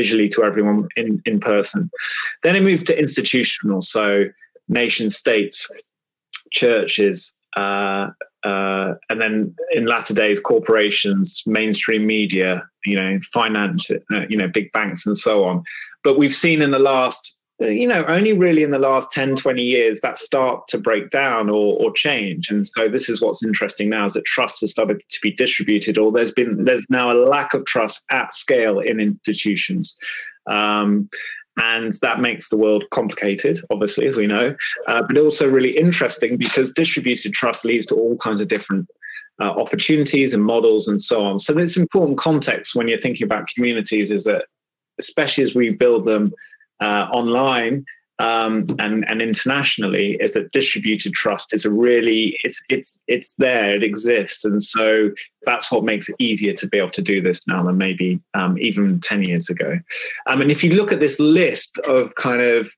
[0.00, 1.90] visually to everyone in, in person.
[2.42, 4.24] Then it moved to institutional, so
[4.68, 5.56] nation states,
[6.52, 8.10] churches, uh,
[8.44, 14.48] uh, and then in latter days, corporations, mainstream media, you know, finance, uh, you know,
[14.48, 15.62] big banks and so on.
[16.04, 19.62] But we've seen in the last, you know, only really in the last 10, 20
[19.62, 22.50] years that start to break down or, or change.
[22.50, 25.96] And so this is what's interesting now is that trust has started to be distributed
[25.96, 29.96] or there's been, there's now a lack of trust at scale in institutions.
[30.46, 31.08] Um,
[31.58, 34.54] and that makes the world complicated, obviously, as we know,
[34.86, 38.86] uh, but also really interesting because distributed trust leads to all kinds of different
[39.40, 41.38] uh, opportunities and models and so on.
[41.38, 44.44] So, this important context when you're thinking about communities is that,
[44.98, 46.30] especially as we build them
[46.80, 47.84] uh, online,
[48.18, 53.74] um, and and internationally is that distributed trust is a really it's it's it's there
[53.74, 54.44] it exists.
[54.44, 55.10] And so
[55.44, 58.56] that's what makes it easier to be able to do this now than maybe um,
[58.58, 59.78] even 10 years ago.
[60.26, 62.70] Um, and if you look at this list of kind of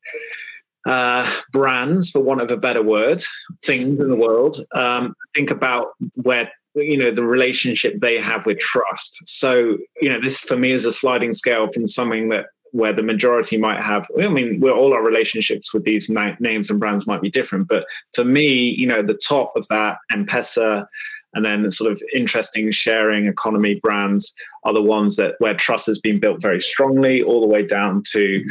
[0.86, 3.22] uh, brands for want of a better word
[3.64, 5.88] things in the world um, think about
[6.22, 9.22] where you know the relationship they have with trust.
[9.26, 13.02] So you know this for me is a sliding scale from something that where the
[13.02, 17.06] majority might have i mean we're all our relationships with these na- names and brands
[17.06, 17.68] might be different.
[17.68, 20.86] But for me you know the top of that m-pesa
[21.34, 25.86] and then the sort of interesting sharing economy brands are the ones that where trust
[25.86, 28.44] has been built very strongly all the way down to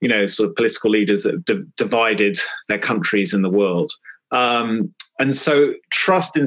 [0.00, 3.92] you know sort of political leaders that d- divided their countries in the world.
[4.30, 6.46] Um, and so trust in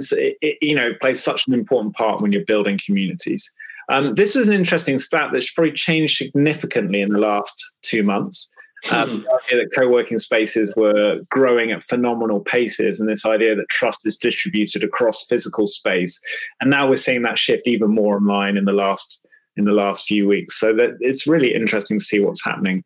[0.62, 3.52] you know plays such an important part when you're building communities
[3.90, 8.50] um, this is an interesting stat that's probably changed significantly in the last two months.
[8.92, 9.58] Um, hmm.
[9.58, 14.84] that co-working spaces were growing at phenomenal paces, and this idea that trust is distributed
[14.84, 16.22] across physical space,
[16.62, 19.26] and now we're seeing that shift even more online in the last
[19.58, 20.60] in the last few weeks.
[20.60, 22.84] So that it's really interesting to see what's happening.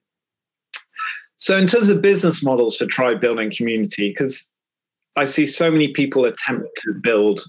[1.36, 4.50] So, in terms of business models for tribe building community, because
[5.18, 7.42] I see so many people attempt to build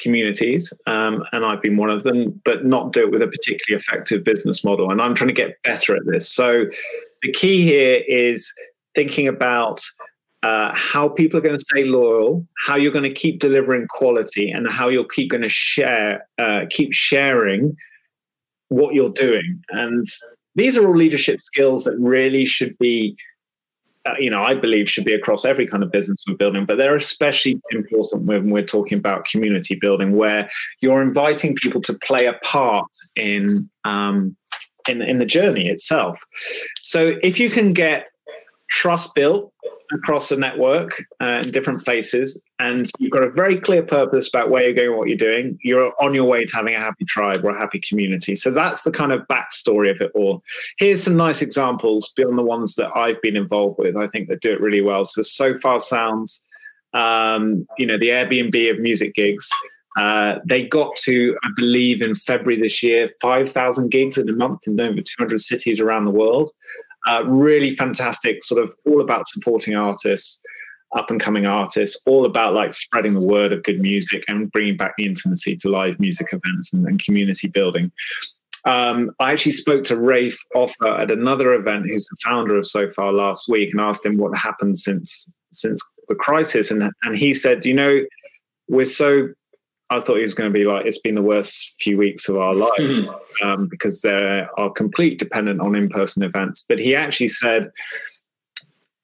[0.00, 3.80] communities, um, and I've been one of them, but not do it with a particularly
[3.80, 4.90] effective business model.
[4.90, 6.28] And I'm trying to get better at this.
[6.28, 6.66] So
[7.22, 8.52] the key here is
[8.94, 9.82] thinking about
[10.42, 14.50] uh, how people are going to stay loyal, how you're going to keep delivering quality,
[14.50, 17.76] and how you'll keep going to share, uh, keep sharing
[18.68, 19.62] what you're doing.
[19.70, 20.06] And
[20.54, 23.16] these are all leadership skills that really should be
[24.08, 26.78] uh, you know, I believe should be across every kind of business we're building, but
[26.78, 32.26] they're especially important when we're talking about community building, where you're inviting people to play
[32.26, 32.86] a part
[33.16, 34.36] in um,
[34.88, 36.18] in in the journey itself.
[36.80, 38.06] So if you can get
[38.70, 39.52] trust built
[39.92, 44.50] across a network uh, in different places, and you've got a very clear purpose about
[44.50, 47.44] where you're going, what you're doing, you're on your way to having a happy tribe
[47.44, 48.34] or a happy community.
[48.34, 50.42] So that's the kind of backstory of it all.
[50.78, 53.96] Here's some nice examples beyond the ones that I've been involved with.
[53.96, 55.04] I think that do it really well.
[55.04, 56.42] So Sofar Sounds,
[56.94, 59.48] um, you know, the Airbnb of music gigs.
[59.98, 64.68] Uh, they got to, I believe, in February this year, 5,000 gigs in a month
[64.68, 66.52] in over 200 cities around the world.
[67.08, 70.40] Uh, really fantastic, sort of all about supporting artists,
[70.96, 74.76] up and coming artists, all about like spreading the word of good music and bringing
[74.76, 77.90] back the intimacy to live music events and, and community building.
[78.66, 83.12] Um, I actually spoke to Rafe Offer at another event, who's the founder of Sofar
[83.12, 87.64] last week, and asked him what happened since since the crisis, and and he said,
[87.64, 88.00] you know,
[88.68, 89.28] we're so
[89.90, 92.36] I thought he was going to be like, it's been the worst few weeks of
[92.36, 93.46] our life mm-hmm.
[93.46, 96.64] um, because they are complete dependent on in person events.
[96.68, 97.72] But he actually said,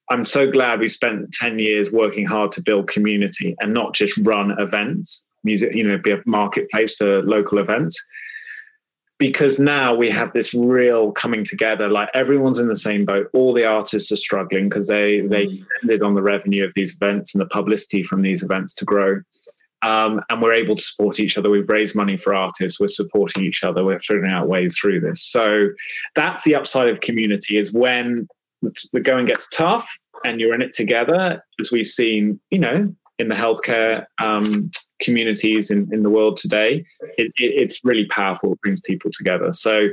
[0.09, 4.17] I'm so glad we spent 10 years working hard to build community and not just
[4.19, 8.03] run events, music, you know, be a marketplace for local events.
[9.19, 13.29] Because now we have this real coming together, like everyone's in the same boat.
[13.33, 15.59] All the artists are struggling because they they mm.
[15.59, 19.23] depended on the revenue of these events and the publicity from these events to grow
[19.83, 21.51] um, and we're able to support each other.
[21.51, 22.81] We've raised money for artists.
[22.81, 23.85] We're supporting each other.
[23.85, 25.23] We're figuring out ways through this.
[25.23, 25.69] So
[26.15, 28.29] that's the upside of community is when
[28.93, 29.89] the going gets tough
[30.25, 35.71] and you're in it together, as we've seen, you know, in the healthcare um, communities
[35.71, 36.85] in, in the world today,
[37.19, 38.53] it, it, it's really powerful.
[38.53, 39.53] It brings people together.
[39.53, 39.89] So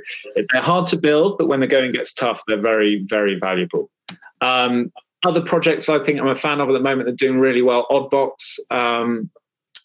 [0.52, 3.90] they're hard to build, but when the going gets tough, they're very, very valuable.
[4.42, 4.92] Um,
[5.26, 7.62] other projects I think I'm a fan of at the moment that are doing really
[7.62, 7.86] well.
[7.90, 9.30] Oddbox, um,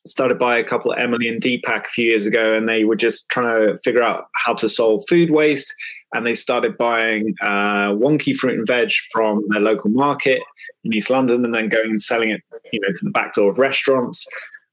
[0.06, 2.96] started by a couple of Emily and Deepak a few years ago, and they were
[2.96, 5.74] just trying to figure out how to solve food waste.
[6.14, 10.40] And they started buying uh, wonky fruit and veg from their local market
[10.84, 13.50] in East London, and then going and selling it, you know, to the back door
[13.50, 14.26] of restaurants.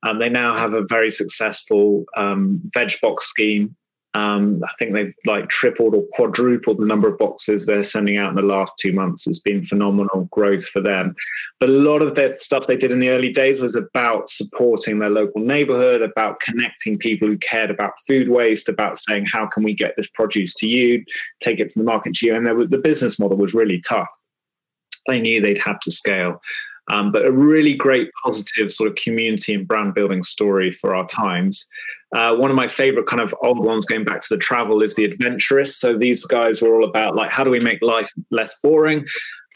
[0.03, 3.75] Um, they now have a very successful um, veg box scheme
[4.15, 8.29] um, I think they've like tripled or quadrupled the number of boxes they're sending out
[8.29, 9.27] in the last two months.
[9.27, 11.15] It's been phenomenal growth for them.
[11.59, 14.99] But a lot of their stuff they did in the early days was about supporting
[14.99, 19.63] their local neighborhood, about connecting people who cared about food waste, about saying, how can
[19.63, 21.03] we get this produce to you,
[21.41, 22.35] take it from the market to you?
[22.35, 24.09] And the business model was really tough.
[25.07, 26.41] They knew they'd have to scale.
[26.89, 31.07] Um, but a really great positive sort of community and brand building story for our
[31.07, 31.67] times.
[32.15, 34.95] Uh, one of my favorite kind of old ones going back to the travel is
[34.95, 35.79] the Adventurists.
[35.79, 39.05] So these guys were all about like how do we make life less boring,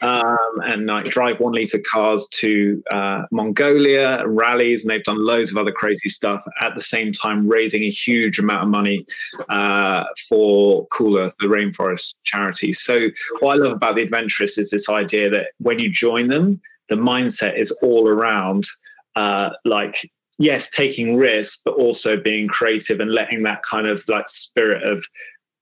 [0.02, 5.52] um, and like drive one liter cars to uh, Mongolia rallies, and they've done loads
[5.52, 9.06] of other crazy stuff at the same time raising a huge amount of money
[9.48, 12.72] uh, for Cool Earth, the rainforest charity.
[12.72, 16.60] So what I love about the Adventurists is this idea that when you join them,
[16.90, 18.66] the mindset is all around
[19.16, 24.28] uh, like yes taking risks but also being creative and letting that kind of like
[24.28, 25.02] spirit of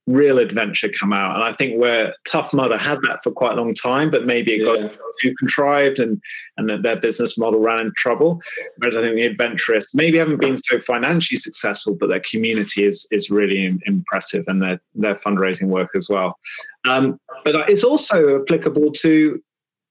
[0.06, 1.34] real adventure come out.
[1.34, 4.54] And i think where tough mudder had that for quite a long time but maybe
[4.54, 4.88] it yeah.
[4.88, 6.20] got too contrived and
[6.56, 8.40] and that their business model ran in trouble.
[8.78, 13.06] Whereas i think the Adventurists maybe haven't been so financially successful but their community is
[13.10, 16.38] is really impressive and their their fundraising work as well.
[16.86, 19.42] Um, but it's also applicable to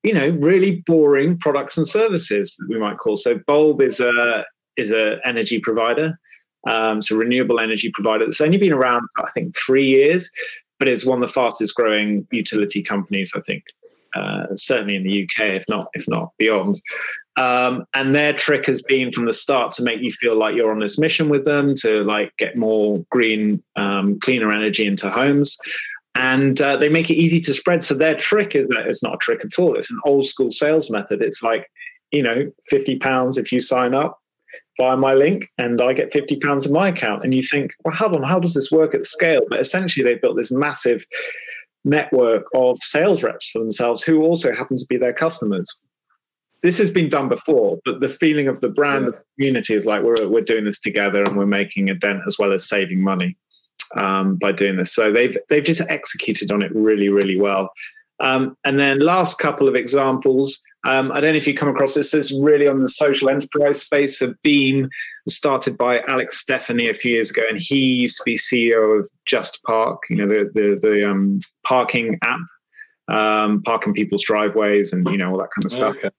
[0.07, 3.17] you know, really boring products and services that we might call.
[3.17, 4.45] So Bulb is a
[4.77, 6.17] is a energy provider.
[6.65, 10.31] Um, it's a renewable energy provider that's only been around, I think, three years,
[10.79, 13.63] but it's one of the fastest growing utility companies, I think,
[14.15, 16.81] uh, certainly in the UK, if not if not beyond.
[17.35, 20.71] Um, and their trick has been from the start to make you feel like you're
[20.71, 25.57] on this mission with them to like get more green, um, cleaner energy into homes
[26.17, 27.83] and uh, they make it easy to spread.
[27.83, 29.77] So their trick is that it's not a trick at all.
[29.77, 31.21] It's an old school sales method.
[31.21, 31.69] It's like,
[32.11, 34.19] you know, fifty pounds if you sign up
[34.79, 37.23] via my link, and I get fifty pounds in my account.
[37.23, 39.41] And you think, well, hold on, how does this work at scale?
[39.47, 41.05] But essentially, they built this massive
[41.85, 45.77] network of sales reps for themselves who also happen to be their customers.
[46.63, 49.19] This has been done before, but the feeling of the brand yeah.
[49.35, 52.51] community is like we're we're doing this together and we're making a dent as well
[52.51, 53.37] as saving money
[53.95, 54.93] um, by doing this.
[54.93, 57.71] So they've they've just executed on it really really well.
[58.19, 60.59] Um, and then last couple of examples.
[60.85, 62.11] Um, I don't know if you come across this.
[62.11, 64.21] This is really on the social enterprise space.
[64.21, 64.89] A Beam
[65.27, 69.09] started by Alex Stephany a few years ago, and he used to be CEO of
[69.29, 69.97] JustPark.
[70.09, 72.39] You know the the, the um, parking app,
[73.09, 75.95] um, parking people's driveways, and you know all that kind of stuff.
[75.97, 76.09] Okay.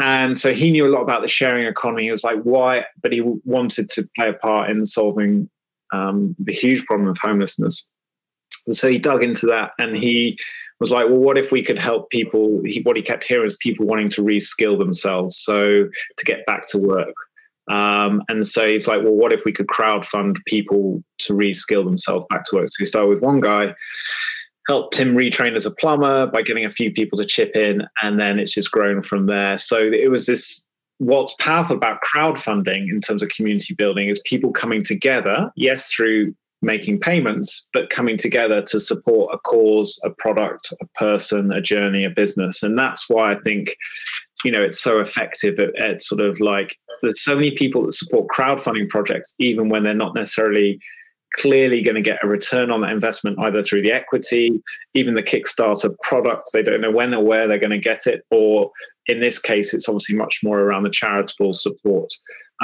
[0.00, 2.04] And so he knew a lot about the sharing economy.
[2.04, 2.84] He was like, why?
[3.02, 5.48] But he wanted to play a part in solving
[5.92, 7.86] um, the huge problem of homelessness.
[8.66, 10.38] And so he dug into that and he
[10.78, 12.60] was like, well, what if we could help people?
[12.64, 16.66] He, what he kept hearing is people wanting to reskill themselves, so to get back
[16.68, 17.14] to work.
[17.70, 22.26] Um, and so he's like, well, what if we could crowdfund people to reskill themselves
[22.28, 22.68] back to work?
[22.68, 23.74] So he started with one guy,
[24.68, 28.18] helped him retrain as a plumber by getting a few people to chip in, and
[28.18, 29.58] then it's just grown from there.
[29.58, 30.66] So it was this
[31.02, 36.32] what's powerful about crowdfunding in terms of community building is people coming together, yes, through
[36.62, 42.04] making payments, but coming together to support a cause, a product, a person, a journey,
[42.04, 42.62] a business.
[42.62, 43.74] And that's why I think,
[44.44, 47.94] you know, it's so effective at, at sort of like there's so many people that
[47.94, 50.78] support crowdfunding projects, even when they're not necessarily
[51.36, 54.60] clearly going to get a return on that investment either through the equity,
[54.94, 56.50] even the Kickstarter product.
[56.52, 58.70] They don't know when or where they're going to get it, or
[59.06, 62.12] in this case, it's obviously much more around the charitable support.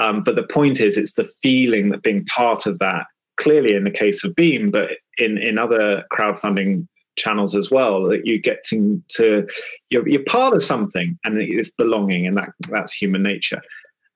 [0.00, 3.06] Um, but the point is, it's the feeling that being part of that.
[3.36, 8.26] Clearly, in the case of Beam, but in in other crowdfunding channels as well, that
[8.26, 9.46] you get getting to
[9.90, 13.60] you're, you're part of something, and it's belonging, and that that's human nature.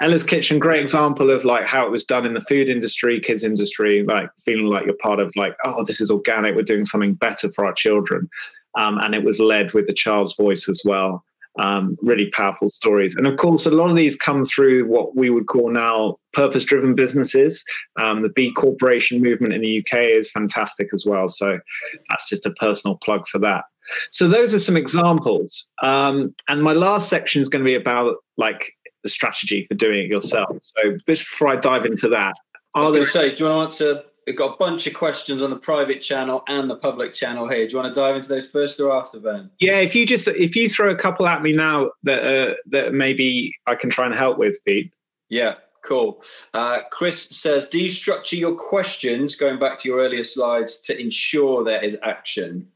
[0.03, 3.45] Ella's Kitchen, great example of like how it was done in the food industry, kids
[3.45, 6.57] industry, like feeling like you're part of like, oh, this is organic.
[6.57, 8.29] We're doing something better for our children,
[8.77, 11.25] um, and it was led with the child's voice as well.
[11.59, 15.31] Um, really powerful stories, and of course, a lot of these come through what we
[15.31, 17.65] would call now purpose-driven businesses.
[18.01, 21.29] Um, the B Corporation movement in the UK is fantastic as well.
[21.29, 21.61] So
[22.09, 23.67] that's just a personal plug for that.
[24.11, 25.69] So those are some examples.
[25.83, 30.05] Um, and my last section is going to be about like the strategy for doing
[30.05, 30.57] it yourself.
[30.63, 32.35] So just before I dive into that,
[32.75, 33.31] are I was there...
[33.31, 34.03] say, do you want to answer?
[34.27, 37.67] We've got a bunch of questions on the private channel and the public channel here.
[37.67, 39.51] Do you want to dive into those first or after, Ben?
[39.59, 42.95] Yeah, if you just if you throw a couple at me now that uh, that
[42.95, 44.95] maybe I can try and help with, Pete.
[45.29, 45.55] Yeah.
[45.85, 46.23] Cool.
[46.55, 50.97] Uh, Chris says, do you structure your questions, going back to your earlier slides, to
[50.97, 52.69] ensure there is action?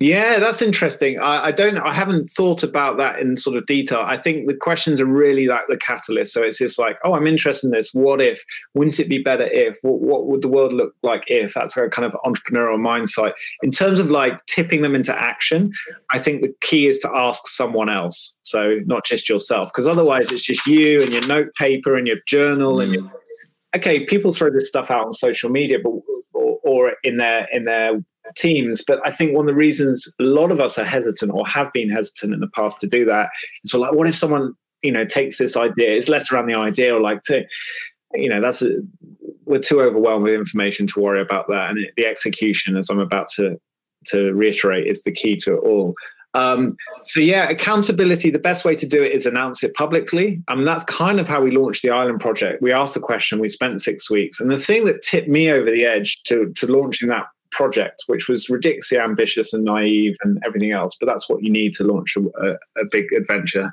[0.00, 1.18] Yeah, that's interesting.
[1.18, 1.76] I, I, don't.
[1.78, 4.04] I haven't thought about that in sort of detail.
[4.06, 6.32] I think the questions are really like the catalyst.
[6.32, 7.90] So it's just like, oh, I'm interested in this.
[7.92, 8.44] What if?
[8.74, 9.76] Wouldn't it be better if?
[9.82, 11.54] What, what would the world look like if?
[11.54, 13.32] That's a kind of entrepreneurial mindset.
[13.64, 15.72] In terms of like tipping them into action,
[16.12, 18.36] I think the key is to ask someone else.
[18.42, 22.18] So not just yourself, because otherwise it's just you and your note paper and your
[22.28, 22.84] journal mm.
[22.84, 23.10] and your.
[23.74, 25.90] Okay, people throw this stuff out on social media, but
[26.32, 28.00] or, or in their in their
[28.38, 28.82] teams.
[28.86, 31.72] But I think one of the reasons a lot of us are hesitant or have
[31.72, 33.28] been hesitant in the past to do that
[33.64, 35.94] is for like, what if someone, you know, takes this idea?
[35.94, 37.44] It's less around the idea or like to,
[38.14, 38.76] you know, that's, a,
[39.44, 41.70] we're too overwhelmed with information to worry about that.
[41.70, 43.60] And it, the execution, as I'm about to,
[44.06, 45.94] to reiterate, is the key to it all.
[46.34, 48.30] Um, so yeah, accountability.
[48.30, 50.42] The best way to do it is announce it publicly.
[50.48, 52.60] I mean, that's kind of how we launched the Island Project.
[52.60, 53.40] We asked the question.
[53.40, 56.66] We spent six weeks, and the thing that tipped me over the edge to to
[56.66, 60.96] launching that project, which was ridiculously ambitious and naive and everything else.
[60.98, 63.72] But that's what you need to launch a, a big adventure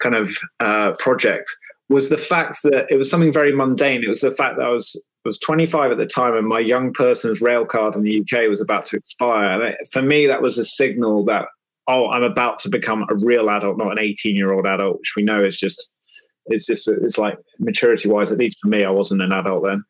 [0.00, 0.30] kind of
[0.60, 1.48] uh, project.
[1.88, 4.04] Was the fact that it was something very mundane.
[4.04, 6.60] It was the fact that I was I was 25 at the time, and my
[6.60, 9.60] young person's rail card in the UK was about to expire.
[9.60, 11.46] And for me, that was a signal that
[11.88, 15.14] oh, I'm about to become a real adult, not an 18 year old adult, which
[15.16, 15.90] we know is just
[16.50, 19.84] it's just it's like maturity wise, at least for me, I wasn't an adult then.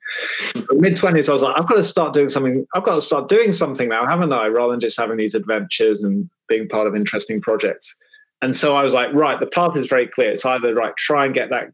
[0.73, 2.67] Mid twenties, I was like, I've got to start doing something.
[2.75, 4.47] I've got to start doing something now, haven't I?
[4.49, 7.97] Rather than just having these adventures and being part of interesting projects.
[8.41, 10.31] And so I was like, right, the path is very clear.
[10.31, 11.73] It's either right, try and get that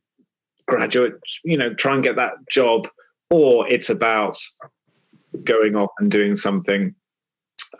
[0.66, 1.14] graduate,
[1.44, 2.88] you know, try and get that job,
[3.30, 4.38] or it's about
[5.42, 6.94] going off and doing something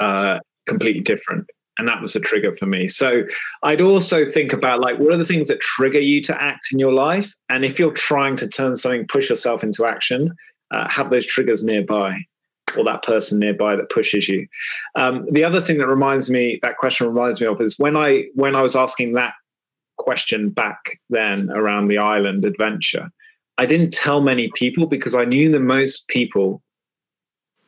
[0.01, 1.47] uh, completely different
[1.79, 2.89] and that was a trigger for me.
[2.89, 3.25] So
[3.65, 6.79] i'd also think about like what are the things that trigger you to act in
[6.79, 7.35] your life?
[7.49, 10.35] And if you're trying to turn something push yourself into action
[10.71, 12.19] uh, have those triggers nearby
[12.77, 14.47] or that person nearby that pushes you.
[14.97, 18.25] Um, the other thing that reminds me that question reminds me of is when i
[18.35, 19.35] when i was asking that
[19.97, 23.09] question back then around the island adventure
[23.59, 26.63] i didn't tell many people because i knew that most people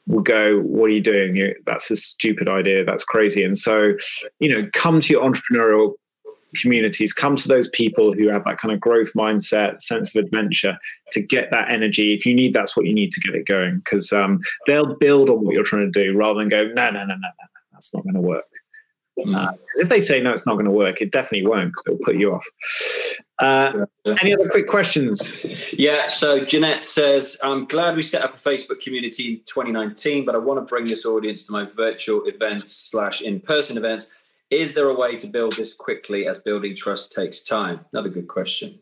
[0.06, 1.54] will go, "What are you doing?
[1.66, 2.84] That's a stupid idea.
[2.84, 3.94] That's crazy." And so,
[4.40, 5.94] you know, come to your entrepreneurial
[6.56, 10.78] communities, come to those people who have that kind of growth mindset, sense of adventure
[11.12, 12.14] to get that energy.
[12.14, 15.28] If you need, that's what you need to get it going because um, they'll build
[15.28, 17.92] on what you're trying to do rather than go, "No, no, no, no, no, that's
[17.94, 18.44] not going to work."
[19.34, 21.00] Uh, if they say no, it's not going to work.
[21.00, 22.46] It definitely won't because it'll put you off.
[23.38, 23.86] Uh,
[24.20, 25.44] any other quick questions?
[25.72, 26.06] Yeah.
[26.06, 30.38] So Jeanette says, "I'm glad we set up a Facebook community in 2019, but I
[30.38, 34.10] want to bring this audience to my virtual events slash in person events.
[34.50, 38.28] Is there a way to build this quickly as building trust takes time?" Another good
[38.28, 38.78] question.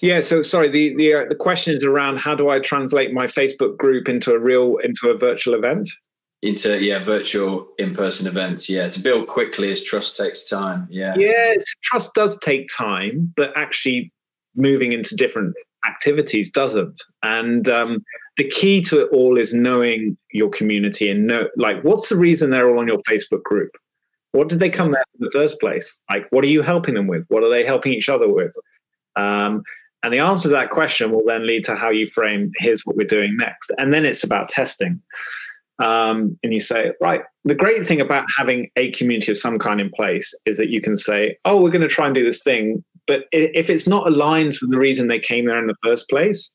[0.00, 0.68] Yeah, so sorry.
[0.68, 4.32] The the uh, the question is around how do I translate my Facebook group into
[4.32, 5.90] a real into a virtual event?
[6.42, 11.14] Into yeah virtual in-person events yeah to build quickly as trust takes time yeah.
[11.18, 14.10] Yeah trust does take time but actually
[14.56, 15.54] moving into different
[15.86, 17.02] activities doesn't.
[17.22, 18.02] And um,
[18.36, 22.50] the key to it all is knowing your community and know like what's the reason
[22.50, 23.70] they're all on your facebook group?
[24.32, 25.98] What did they come there in the first place?
[26.10, 27.24] Like what are you helping them with?
[27.28, 28.54] What are they helping each other with?
[29.16, 29.62] Um,
[30.02, 32.96] and the answer to that question will then lead to how you frame here's what
[32.96, 33.70] we're doing next.
[33.76, 35.00] And then it's about testing
[35.80, 39.80] um, and you say, right, the great thing about having a community of some kind
[39.80, 42.42] in place is that you can say, oh, we're going to try and do this
[42.42, 42.84] thing.
[43.06, 46.52] But if it's not aligned to the reason they came there in the first place,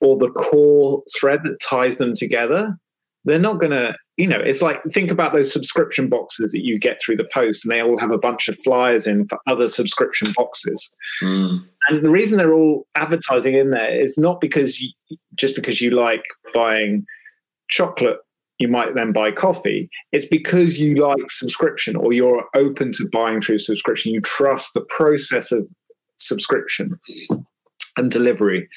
[0.00, 2.76] or the core thread that ties them together,
[3.24, 6.78] they're not going to, you know, it's like think about those subscription boxes that you
[6.78, 9.68] get through the post, and they all have a bunch of flyers in for other
[9.68, 10.94] subscription boxes.
[11.22, 11.64] Mm.
[11.88, 14.90] And the reason they're all advertising in there is not because you,
[15.36, 17.04] just because you like buying
[17.68, 18.18] chocolate
[18.58, 19.88] you might then buy coffee.
[20.12, 24.12] It's because you like subscription or you're open to buying through subscription.
[24.12, 25.68] You trust the process of
[26.16, 26.98] subscription
[27.96, 28.68] and delivery.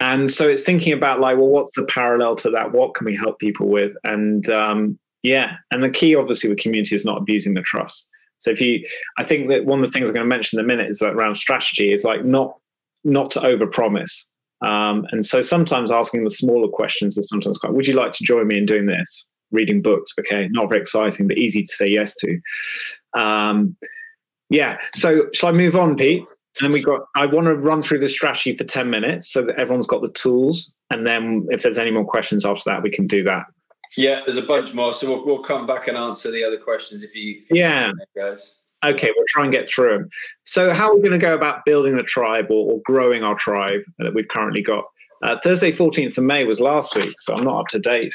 [0.00, 2.72] And so it's thinking about like, well, what's the parallel to that?
[2.72, 3.92] What can we help people with?
[4.04, 8.08] And um, yeah, and the key obviously with community is not abusing the trust.
[8.38, 8.84] So if you,
[9.18, 10.98] I think that one of the things I'm going to mention in a minute is
[10.98, 12.56] that around strategy is like not
[13.04, 14.24] not to overpromise.
[14.62, 18.24] Um, and so sometimes asking the smaller questions is sometimes quite, would you like to
[18.24, 19.28] join me in doing this?
[19.52, 22.40] Reading books, okay, not very exciting, but easy to say yes to.
[23.14, 23.76] Um,
[24.50, 24.78] yeah.
[24.94, 26.24] So shall I move on, Pete?
[26.62, 27.02] And we got.
[27.14, 30.08] I want to run through the strategy for ten minutes so that everyone's got the
[30.08, 33.44] tools, and then if there's any more questions after that, we can do that.
[33.96, 37.02] Yeah, there's a bunch more, so we'll, we'll come back and answer the other questions
[37.02, 37.40] if you.
[37.42, 38.56] If you yeah, guys.
[38.84, 40.08] Okay, we'll try and get through them.
[40.44, 43.34] So, how are we going to go about building the tribe or, or growing our
[43.34, 44.84] tribe that we've currently got?
[45.22, 48.12] Uh, Thursday, 14th of May was last week, so I'm not up to date.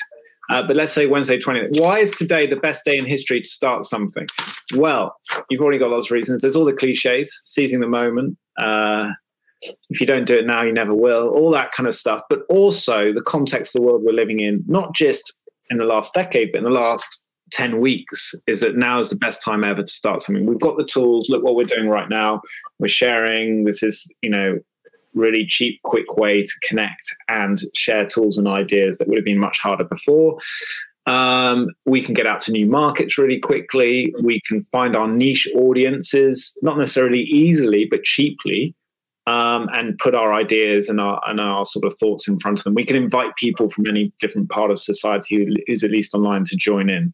[0.50, 1.80] Uh, but let's say Wednesday 20th.
[1.80, 4.28] Why is today the best day in history to start something?
[4.76, 5.16] Well,
[5.50, 6.42] you've already got lots of reasons.
[6.42, 8.38] There's all the cliches, seizing the moment.
[8.58, 9.12] Uh,
[9.90, 12.22] if you don't do it now, you never will, all that kind of stuff.
[12.30, 15.38] But also the context of the world we're living in, not just
[15.70, 17.21] in the last decade, but in the last
[17.52, 20.46] 10 weeks, is that now is the best time ever to start something.
[20.46, 21.30] We've got the tools.
[21.30, 22.42] Look what we're doing right now.
[22.80, 23.64] We're sharing.
[23.66, 24.60] This is, you know,
[25.14, 29.40] really cheap, quick way to connect and share tools and ideas that would have been
[29.40, 30.38] much harder before.
[31.08, 34.14] Um, we can get out to new markets really quickly.
[34.24, 38.76] We can find our niche audiences, not necessarily easily, but cheaply
[39.32, 42.66] um, and put our ideas and our and our sort of thoughts in front of
[42.66, 42.74] them.
[42.74, 46.44] We can invite people from any different part of society who is at least online
[46.46, 47.14] to join in.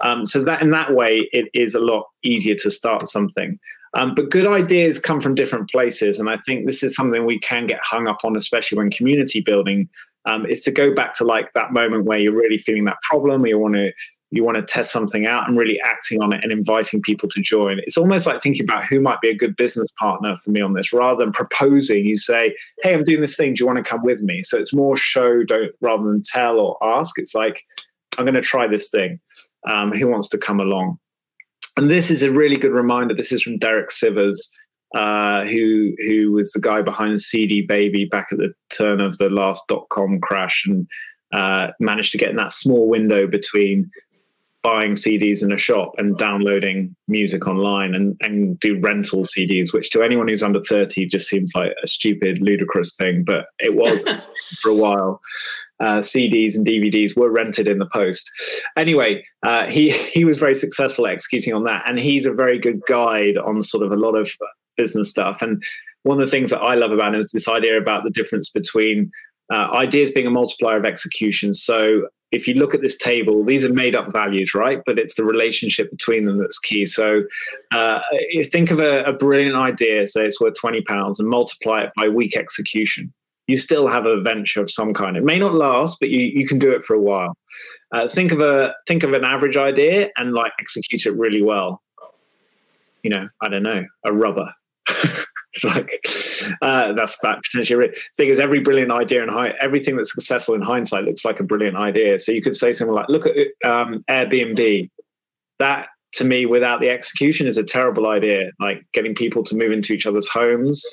[0.00, 3.58] Um, so that in that way, it is a lot easier to start something.
[3.94, 7.40] Um, but good ideas come from different places, and I think this is something we
[7.40, 9.88] can get hung up on, especially when community building.
[10.26, 13.46] Um, is to go back to like that moment where you're really feeling that problem,
[13.46, 13.90] you want to
[14.30, 17.40] you want to test something out and really acting on it and inviting people to
[17.40, 17.80] join.
[17.80, 20.74] It's almost like thinking about who might be a good business partner for me on
[20.74, 22.04] this rather than proposing.
[22.04, 23.54] You say, Hey, I'm doing this thing.
[23.54, 24.42] Do you want to come with me?
[24.42, 27.18] So it's more show, don't rather than tell or ask.
[27.18, 27.64] It's like,
[28.18, 29.18] I'm going to try this thing.
[29.66, 30.98] Um, who wants to come along?
[31.76, 33.14] And this is a really good reminder.
[33.14, 34.38] This is from Derek Sivers,
[34.94, 39.30] uh, who who was the guy behind CD Baby back at the turn of the
[39.30, 40.86] last dot com crash and
[41.32, 43.90] uh, managed to get in that small window between
[44.62, 49.90] buying CDs in a shop and downloading music online and, and do rental CDs, which
[49.90, 53.24] to anyone who's under 30 just seems like a stupid, ludicrous thing.
[53.24, 54.02] But it was
[54.62, 55.20] for a while.
[55.80, 58.30] Uh, CDs and DVDs were rented in the post.
[58.76, 62.80] Anyway, uh, he he was very successful executing on that, and he's a very good
[62.86, 64.30] guide on sort of a lot of
[64.76, 65.40] business stuff.
[65.40, 65.62] And
[66.02, 68.50] one of the things that I love about him is this idea about the difference
[68.50, 69.10] between
[69.50, 71.54] uh, ideas being a multiplier of execution.
[71.54, 74.80] So if you look at this table, these are made up values, right?
[74.86, 76.86] But it's the relationship between them that's key.
[76.86, 77.24] So
[77.72, 78.00] uh,
[78.44, 82.08] think of a, a, brilliant idea, say it's worth 20 pounds, and multiply it by
[82.08, 83.12] weak execution.
[83.48, 85.16] You still have a venture of some kind.
[85.16, 87.36] It may not last, but you, you can do it for a while.
[87.92, 91.82] Uh, think of a think of an average idea and like execute it really well.
[93.02, 94.54] You know, I don't know, a rubber.
[94.88, 95.98] it's like
[96.62, 97.90] uh, that's bad potentially.
[98.16, 101.76] Thing is, every brilliant idea and everything that's successful in hindsight looks like a brilliant
[101.76, 102.18] idea.
[102.18, 103.36] So you could say something like, "Look at
[103.68, 104.90] um, Airbnb."
[105.58, 108.50] That to me, without the execution, is a terrible idea.
[108.58, 110.84] Like getting people to move into each other's homes.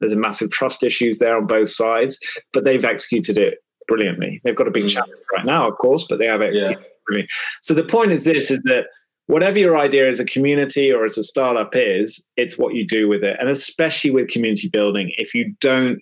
[0.00, 2.20] There's a massive trust issues there on both sides,
[2.52, 4.40] but they've executed it brilliantly.
[4.44, 4.90] They've got a big mm.
[4.90, 6.90] challenge right now, of course, but they have executed yeah.
[7.06, 7.30] brilliantly.
[7.62, 8.86] So the point is this: is that
[9.26, 13.08] whatever your idea as a community or as a startup is, it's what you do
[13.08, 13.36] with it.
[13.40, 16.00] And especially with community building, if you don't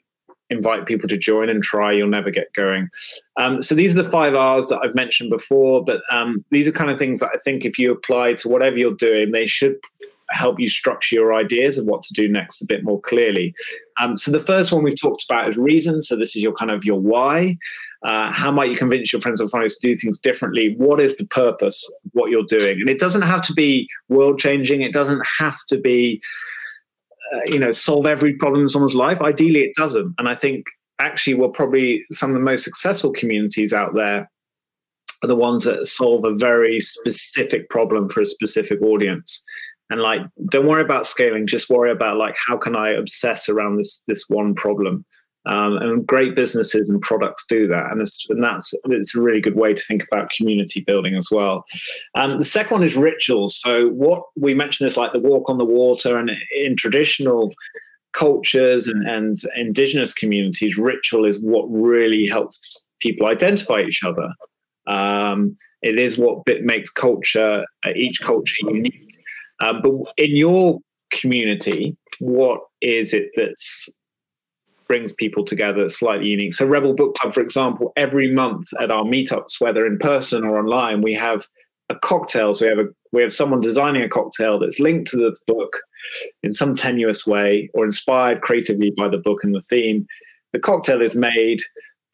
[0.51, 2.89] invite people to join and try, you'll never get going.
[3.39, 6.73] Um, so these are the five R's that I've mentioned before, but um, these are
[6.73, 9.77] kind of things that I think if you apply to whatever you're doing, they should
[10.31, 13.55] help you structure your ideas of what to do next a bit more clearly.
[14.01, 16.01] Um, so the first one we've talked about is reason.
[16.03, 17.57] So this is your kind of your why.
[18.05, 20.75] Uh, how might you convince your friends and followers to do things differently?
[20.77, 22.81] What is the purpose of what you're doing?
[22.81, 24.83] And it doesn't have to be world changing.
[24.83, 26.21] It doesn't have to be,
[27.35, 29.23] uh, you know, solve every problem in someone's life.
[29.23, 30.15] Ideally, it doesn't.
[30.19, 30.67] And I think
[30.99, 34.31] actually, we're probably some of the most successful communities out there
[35.23, 39.43] are the ones that solve a very specific problem for a specific audience
[39.91, 43.77] and like don't worry about scaling just worry about like how can i obsess around
[43.77, 45.05] this this one problem
[45.47, 47.91] um, and great businesses and products do that.
[47.91, 51.65] And, and that's it's a really good way to think about community building as well.
[52.15, 53.57] Um, the second one is rituals.
[53.57, 57.53] So what we mentioned this like the walk on the water and in traditional
[58.13, 64.29] cultures and, and indigenous communities ritual is what really helps people identify each other.
[64.87, 69.19] Um, it is what makes culture uh, each culture unique.
[69.61, 70.81] Um, but in your
[71.11, 73.89] community, what is it that's
[74.89, 76.53] brings people together slightly unique.
[76.53, 80.59] So Rebel Book Club, for example, every month at our meetups, whether in person or
[80.59, 81.47] online, we have
[81.91, 82.55] a cocktail.
[82.55, 85.79] So we have a we have someone designing a cocktail that's linked to the book
[86.43, 90.07] in some tenuous way or inspired creatively by the book and the theme.
[90.53, 91.61] The cocktail is made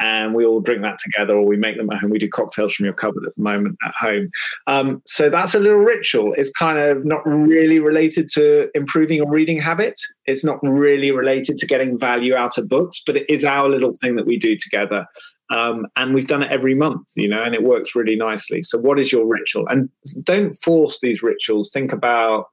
[0.00, 2.10] and we all drink that together or we make them at home.
[2.10, 4.30] We do cocktails from your cupboard at the moment at home.
[4.66, 6.32] Um, so that's a little ritual.
[6.36, 10.00] It's kind of not really related to improving your reading habit.
[10.24, 13.92] It's not really related to getting value out of books, but it is our little
[13.92, 15.06] thing that we do together.
[15.50, 18.62] Um, and we've done it every month, you know, and it works really nicely.
[18.62, 19.66] So, what is your ritual?
[19.66, 19.90] And
[20.22, 21.70] don't force these rituals.
[21.72, 22.46] Think about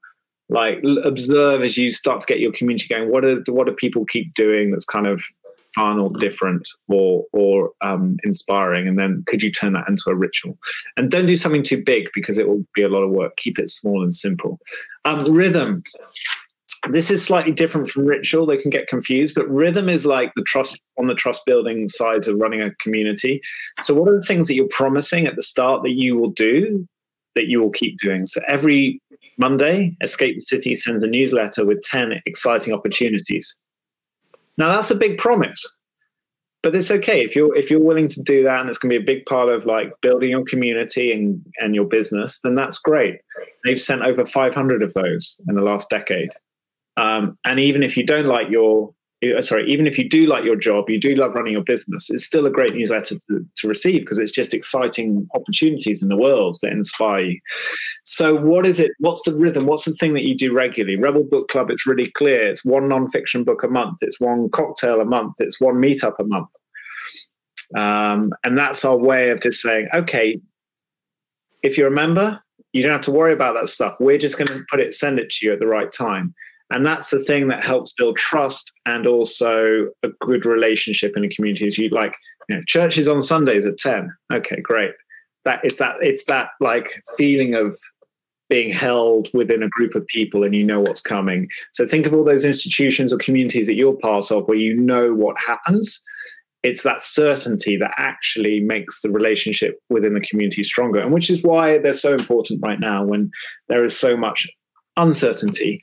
[0.50, 3.12] like observe as you start to get your community going.
[3.12, 5.22] What are what do people keep doing that's kind of
[5.78, 8.88] or different or or um, inspiring?
[8.88, 10.58] And then could you turn that into a ritual?
[10.96, 13.38] And don't do something too big because it will be a lot of work.
[13.38, 14.60] Keep it small and simple.
[15.06, 15.84] Um, rhythm.
[16.92, 18.46] This is slightly different from ritual.
[18.46, 22.28] They can get confused, but rhythm is like the trust on the trust building sides
[22.28, 23.42] of running a community.
[23.80, 26.88] So, what are the things that you're promising at the start that you will do
[27.36, 28.26] that you will keep doing?
[28.26, 29.02] So, every
[29.38, 33.56] Monday, Escape the City sends a newsletter with 10 exciting opportunities.
[34.58, 35.64] Now that's a big promise.
[36.64, 39.00] But it's okay if you're if you're willing to do that and it's going to
[39.00, 42.80] be a big part of like building your community and and your business, then that's
[42.80, 43.20] great.
[43.64, 46.32] They've sent over 500 of those in the last decade.
[46.98, 48.94] Um, and even if you don't like your
[49.42, 52.24] sorry, even if you do like your job, you do love running your business, it's
[52.24, 56.58] still a great newsletter to, to receive because it's just exciting opportunities in the world
[56.62, 57.40] that inspire you.
[58.04, 58.92] So, what is it?
[59.00, 59.66] What's the rhythm?
[59.66, 60.98] What's the thing that you do regularly?
[60.98, 62.48] Rebel Book Club, it's really clear.
[62.48, 66.24] It's one nonfiction book a month, it's one cocktail a month, it's one meetup a
[66.24, 66.50] month.
[67.76, 70.40] Um, and that's our way of just saying, okay,
[71.64, 72.42] if you're a member,
[72.72, 73.96] you don't have to worry about that stuff.
[74.00, 76.34] We're just going to put it, send it to you at the right time.
[76.70, 81.30] And that's the thing that helps build trust and also a good relationship in a
[81.30, 81.66] community.
[81.66, 82.14] Is you like,
[82.50, 84.12] you know, churches on Sundays at 10.
[84.34, 84.92] Okay, great.
[85.46, 87.78] That it's that it's that like feeling of
[88.50, 91.50] being held within a group of people and you know what's coming.
[91.74, 95.14] So think of all those institutions or communities that you're part of where you know
[95.14, 96.02] what happens.
[96.64, 101.44] It's that certainty that actually makes the relationship within the community stronger, and which is
[101.44, 103.32] why they're so important right now when
[103.70, 104.50] there is so much
[104.98, 105.82] uncertainty.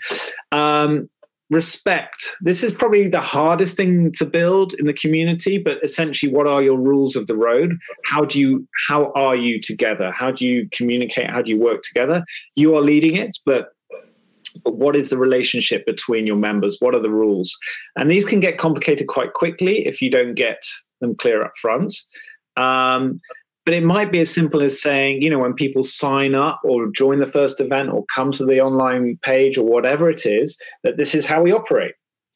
[0.53, 1.09] Um,
[1.51, 2.37] respect.
[2.41, 6.63] This is probably the hardest thing to build in the community, but essentially, what are
[6.63, 7.77] your rules of the road?
[8.05, 10.11] How do you, how are you together?
[10.11, 11.31] How do you communicate?
[11.31, 12.25] How do you work together?
[12.57, 13.69] You are leading it, but
[14.63, 16.77] but what is the relationship between your members?
[16.79, 17.57] What are the rules?
[17.99, 20.63] And these can get complicated quite quickly if you don't get
[21.01, 21.97] them clear up front.
[22.57, 23.21] Um,
[23.65, 26.91] but it might be as simple as saying, you know, when people sign up or
[26.91, 30.97] join the first event or come to the online page or whatever it is, that
[30.97, 31.95] this is how we operate.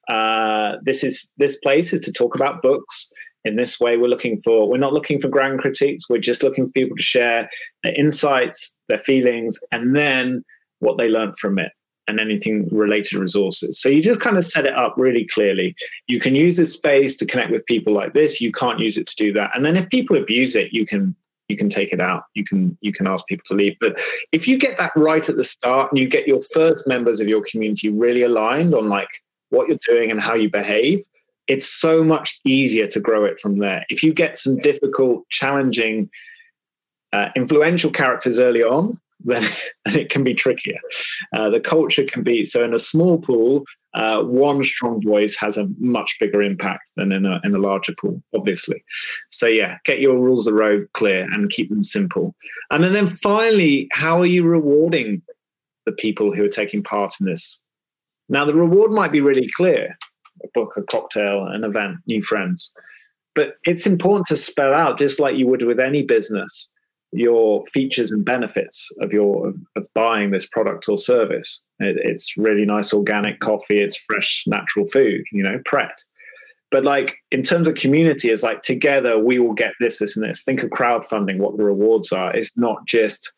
[0.09, 3.09] Uh, this is this place is to talk about books.
[3.45, 6.05] In this way, we're looking for we're not looking for grand critiques.
[6.09, 7.49] We're just looking for people to share
[7.83, 10.43] their insights, their feelings, and then
[10.81, 11.73] what they learned from it
[12.09, 13.81] and anything related resources.
[13.81, 15.75] So you just kind of set it up really clearly.
[16.07, 18.41] You can use this space to connect with people like this.
[18.41, 19.55] You can't use it to do that.
[19.55, 21.15] And then if people abuse it, you can
[21.49, 22.25] you can take it out.
[22.35, 23.77] You can you can ask people to leave.
[23.81, 24.01] But
[24.33, 27.29] if you get that right at the start and you get your first members of
[27.29, 29.09] your community really aligned on like
[29.51, 31.03] what you're doing and how you behave,
[31.47, 33.85] it's so much easier to grow it from there.
[33.89, 36.11] If you get some difficult, challenging,
[37.13, 39.43] uh, influential characters early on, then
[39.87, 40.79] it can be trickier.
[41.33, 43.65] Uh, the culture can be so in a small pool.
[43.95, 47.95] Uh, one strong voice has a much bigger impact than in a in a larger
[48.01, 48.83] pool, obviously.
[49.31, 52.35] So yeah, get your rules of the road clear and keep them simple.
[52.71, 55.23] And then, then finally, how are you rewarding
[55.85, 57.61] the people who are taking part in this?
[58.29, 59.99] Now the reward might be really clear:
[60.45, 62.73] a book, a cocktail, an event, new friends.
[63.35, 66.73] But it's important to spell out, just like you would with any business
[67.13, 71.65] your features and benefits of your of, of buying this product or service.
[71.81, 73.81] It, it's really nice organic coffee.
[73.81, 75.23] It's fresh natural food.
[75.33, 76.03] You know, Pret.
[76.71, 80.27] But like in terms of community, it's like together we will get this, this, and
[80.27, 80.43] this.
[80.43, 81.39] Think of crowdfunding.
[81.39, 82.35] What the rewards are.
[82.35, 83.33] It's not just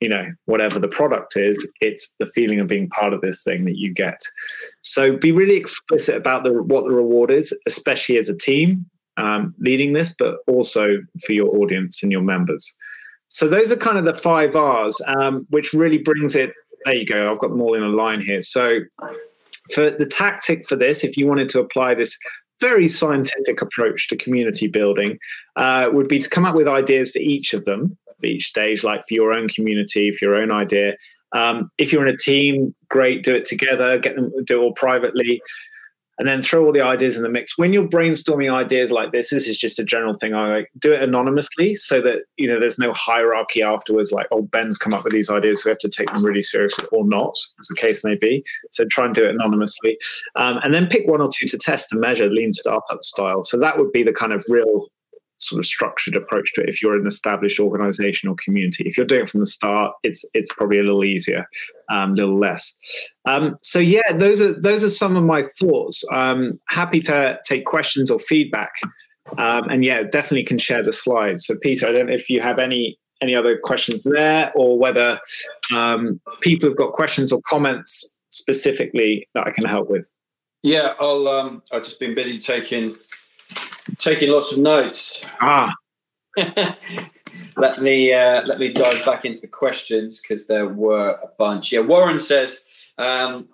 [0.00, 3.64] you know whatever the product is it's the feeling of being part of this thing
[3.66, 4.20] that you get
[4.80, 8.84] so be really explicit about the what the reward is especially as a team
[9.18, 12.74] um, leading this but also for your audience and your members
[13.30, 16.52] so those are kind of the five R's, um, which really brings it.
[16.84, 17.32] There you go.
[17.32, 18.40] I've got them all in a line here.
[18.40, 18.80] So
[19.72, 22.18] for the tactic for this, if you wanted to apply this
[22.60, 25.16] very scientific approach to community building,
[25.54, 28.82] uh, would be to come up with ideas for each of them, for each stage,
[28.82, 30.96] like for your own community, for your own idea.
[31.32, 34.72] Um, if you're in a team, great, do it together, get them do it all
[34.72, 35.40] privately
[36.20, 37.56] and then throw all the ideas in the mix.
[37.56, 40.34] When you're brainstorming ideas like this, this is just a general thing.
[40.34, 44.12] I like do it anonymously so that you know there's no hierarchy afterwards.
[44.12, 46.42] Like, oh, Ben's come up with these ideas, so we have to take them really
[46.42, 48.44] seriously, or not, as the case may be.
[48.70, 49.96] So try and do it anonymously,
[50.36, 53.42] um, and then pick one or two to test and measure, lean startup style.
[53.42, 54.88] So that would be the kind of real
[55.40, 58.84] sort of structured approach to it if you're an established organization or community.
[58.86, 61.46] If you're doing it from the start, it's it's probably a little easier,
[61.90, 62.76] um, a little less.
[63.26, 66.04] Um, so yeah, those are those are some of my thoughts.
[66.12, 68.72] Um, happy to take questions or feedback,
[69.38, 71.46] um, and yeah, definitely can share the slides.
[71.46, 75.20] So Peter, I don't know if you have any any other questions there, or whether
[75.74, 80.08] um, people have got questions or comments specifically that I can help with?
[80.62, 81.28] Yeah, I'll.
[81.28, 82.96] Um, I've just been busy taking
[83.98, 85.22] taking lots of notes.
[85.40, 85.72] Ah,
[87.56, 91.72] let me uh, let me dive back into the questions because there were a bunch.
[91.72, 92.62] Yeah, Warren says
[92.98, 93.48] um,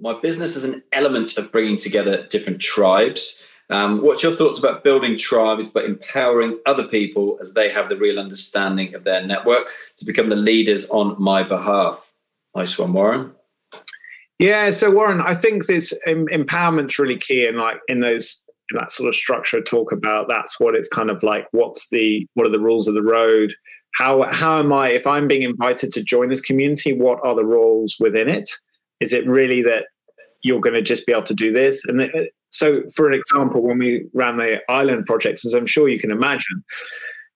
[0.00, 3.40] my business is an element of bringing together different tribes.
[3.70, 7.98] Um, what's your thoughts about building tribes but empowering other people as they have the
[7.98, 9.68] real understanding of their network
[9.98, 12.14] to become the leaders on my behalf?
[12.54, 13.32] Nice one, Warren.
[14.38, 18.42] Yeah, so Warren, I think this empowerment's really key in like in those
[18.74, 22.46] that sort of structure talk about that's what it's kind of like what's the what
[22.46, 23.54] are the rules of the road?
[23.94, 27.46] How how am i if i'm being invited to join this community what are the
[27.46, 28.50] roles within it?
[29.00, 29.86] Is it really that
[30.42, 31.84] you're going to just be able to do this?
[31.86, 32.10] And
[32.50, 36.10] so for an example when we ran the island projects as i'm sure you can
[36.10, 36.62] imagine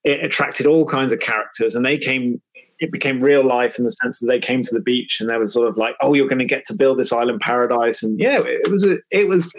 [0.04, 2.40] it attracted all kinds of characters and they came
[2.80, 5.38] it became real life in the sense that they came to the beach and there
[5.38, 8.02] was sort of like oh you're going to get to build this island paradise.
[8.02, 9.52] And yeah it was a, it was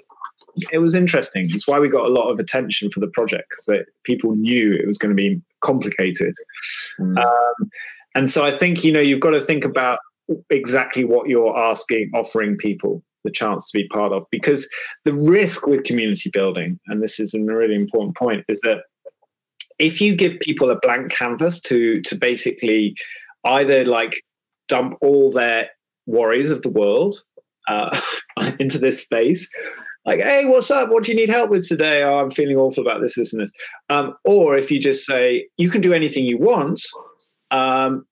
[0.71, 1.47] it was interesting.
[1.49, 4.87] It's why we got a lot of attention for the project because people knew it
[4.87, 6.33] was going to be complicated.
[6.99, 7.17] Mm.
[7.17, 7.69] Um,
[8.15, 9.99] and so I think you know you've got to think about
[10.49, 14.69] exactly what you're asking, offering people the chance to be part of, because
[15.05, 18.79] the risk with community building, and this is a really important point, is that
[19.79, 22.95] if you give people a blank canvas to to basically
[23.45, 24.21] either like
[24.67, 25.69] dump all their
[26.05, 27.21] worries of the world
[27.67, 27.99] uh,
[28.59, 29.49] into this space
[30.05, 30.89] like, hey, what's up?
[30.89, 32.03] What do you need help with today?
[32.03, 33.53] Oh, I'm feeling awful about this, this, and this.
[33.89, 36.81] Um, or if you just say, you can do anything you want,
[37.51, 38.05] um,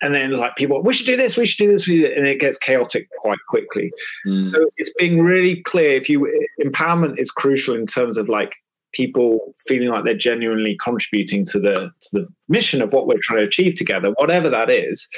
[0.00, 2.58] and then like people, we should do this, we should do this, and it gets
[2.58, 3.90] chaotic quite quickly.
[4.26, 4.42] Mm.
[4.42, 5.90] So it's being really clear.
[5.92, 6.30] If you
[6.62, 8.54] empowerment is crucial in terms of like
[8.92, 13.40] people feeling like they're genuinely contributing to the to the mission of what we're trying
[13.40, 15.08] to achieve together, whatever that is.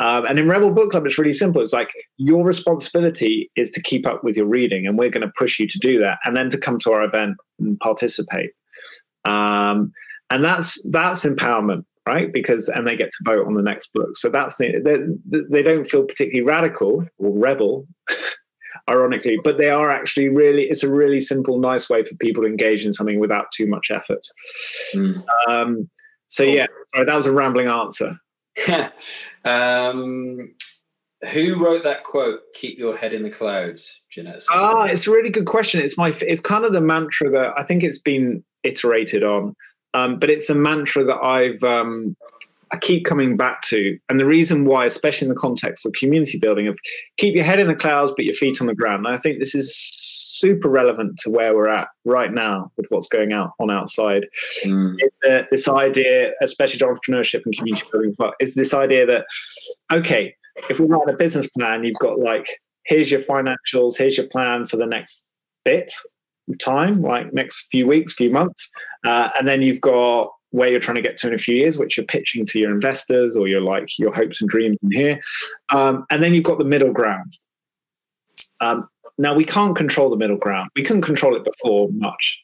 [0.00, 1.60] Um, and in Rebel Book Club, it's really simple.
[1.60, 5.32] It's like your responsibility is to keep up with your reading, and we're going to
[5.36, 8.50] push you to do that, and then to come to our event and participate.
[9.24, 9.92] Um,
[10.30, 12.32] and that's that's empowerment, right?
[12.32, 14.10] Because and they get to vote on the next book.
[14.14, 17.86] So that's the, they, they don't feel particularly radical or rebel,
[18.90, 20.64] ironically, but they are actually really.
[20.64, 23.90] It's a really simple, nice way for people to engage in something without too much
[23.90, 24.26] effort.
[24.94, 25.24] Mm.
[25.48, 25.90] Um,
[26.28, 28.16] so yeah, sorry, that was a rambling answer.
[29.44, 30.54] um,
[31.32, 32.40] who wrote that quote?
[32.54, 34.42] Keep your head in the clouds, Jeanette.
[34.50, 35.80] Ah, it's a really good question.
[35.80, 36.14] It's my.
[36.22, 39.54] It's kind of the mantra that I think it's been iterated on,
[39.94, 42.16] um, but it's a mantra that I've um,
[42.72, 43.98] I keep coming back to.
[44.08, 46.78] And the reason why, especially in the context of community building, of
[47.16, 49.06] keep your head in the clouds but your feet on the ground.
[49.06, 49.74] And I think this is
[50.38, 54.26] super relevant to where we're at right now with what's going out on outside.
[54.64, 54.96] Mm.
[55.50, 59.26] This idea, especially to entrepreneurship and community building, is this idea that
[59.92, 60.34] okay,
[60.70, 62.46] if we write a business plan, you've got like
[62.84, 65.26] here's your financials, here's your plan for the next
[65.64, 65.92] bit
[66.48, 68.70] of time, like next few weeks, few months,
[69.04, 71.78] uh, and then you've got where you're trying to get to in a few years,
[71.78, 75.20] which you're pitching to your investors or your like your hopes and dreams in here.
[75.70, 77.36] Um, and then you've got the middle ground.
[78.60, 78.88] Um,
[79.18, 80.70] now we can't control the middle ground.
[80.74, 82.40] We couldn't control it before much.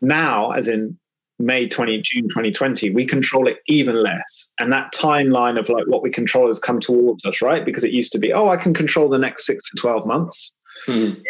[0.00, 0.98] Now, as in
[1.38, 4.48] May 20, June 2020, we control it even less.
[4.58, 7.64] And that timeline of like what we control has come towards us, right?
[7.64, 10.52] Because it used to be, oh, I can control the next six to 12 months.
[10.86, 11.20] Mm.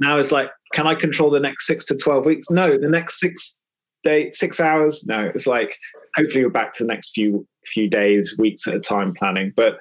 [0.00, 2.50] Now it's like, can I control the next six to 12 weeks?
[2.50, 3.58] No, the next six
[4.02, 5.04] day, six hours.
[5.06, 5.78] No, it's like
[6.16, 9.52] hopefully we're back to the next few few days, weeks at a time planning.
[9.54, 9.78] But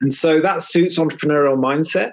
[0.00, 2.10] and so that suits entrepreneurial mindset.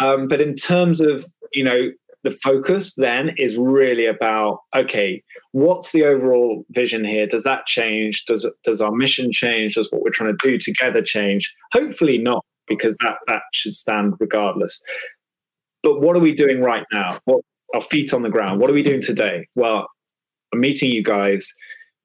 [0.00, 1.90] Um, but in terms of you know
[2.24, 5.22] the focus then is really about okay
[5.52, 7.26] what's the overall vision here?
[7.26, 8.24] Does that change?
[8.24, 9.74] Does does our mission change?
[9.74, 11.54] Does what we're trying to do together change?
[11.72, 14.82] Hopefully not because that that should stand regardless.
[15.82, 17.18] But what are we doing right now?
[17.24, 17.44] What
[17.74, 18.60] our feet on the ground.
[18.60, 19.46] What are we doing today?
[19.54, 19.88] Well
[20.56, 21.52] meeting you guys,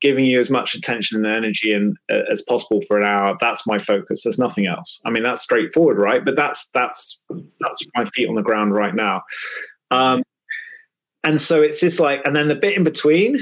[0.02, 3.36] giving you as much attention and energy and uh, as possible for an hour.
[3.40, 4.24] That's my focus.
[4.24, 5.02] There's nothing else.
[5.06, 6.24] I mean, that's straightforward, right?
[6.24, 9.24] But that's that's that's my feet on the ground right now.
[9.92, 10.24] Um,
[11.24, 13.40] and so it's just like, and then the bit in between,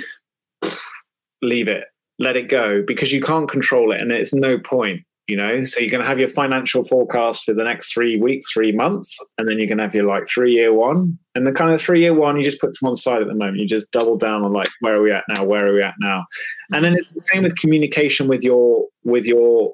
[1.42, 1.86] leave it,
[2.20, 5.80] let it go, because you can't control it, and it's no point you know so
[5.80, 9.48] you're going to have your financial forecast for the next three weeks three months and
[9.48, 12.00] then you're going to have your like three year one and the kind of three
[12.00, 13.58] year one you just put to one side at the moment.
[13.58, 15.96] You just double down on like where are we at now where are we at
[16.00, 16.26] now?
[16.74, 19.74] And then it's the same with communication with your with your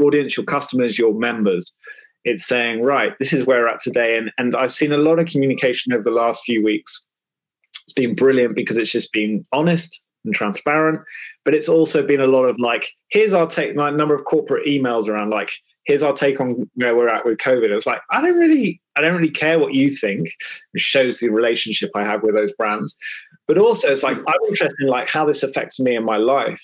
[0.00, 1.72] audience your customers your members.
[2.24, 4.16] It's saying right this is where we're at today.
[4.16, 7.04] And and i've seen a lot of communication over the last few weeks.
[7.84, 11.00] It's been brilliant because it's just been honest and transparent.
[11.44, 14.66] But it's also been a lot of like, here's our take, like number of corporate
[14.66, 15.50] emails around like,
[15.84, 17.70] here's our take on where we're at with COVID.
[17.70, 20.28] It was like, I don't really, I don't really care what you think,
[20.72, 22.96] which shows the relationship I have with those brands.
[23.46, 26.62] But also it's like I'm interested in like how this affects me in my life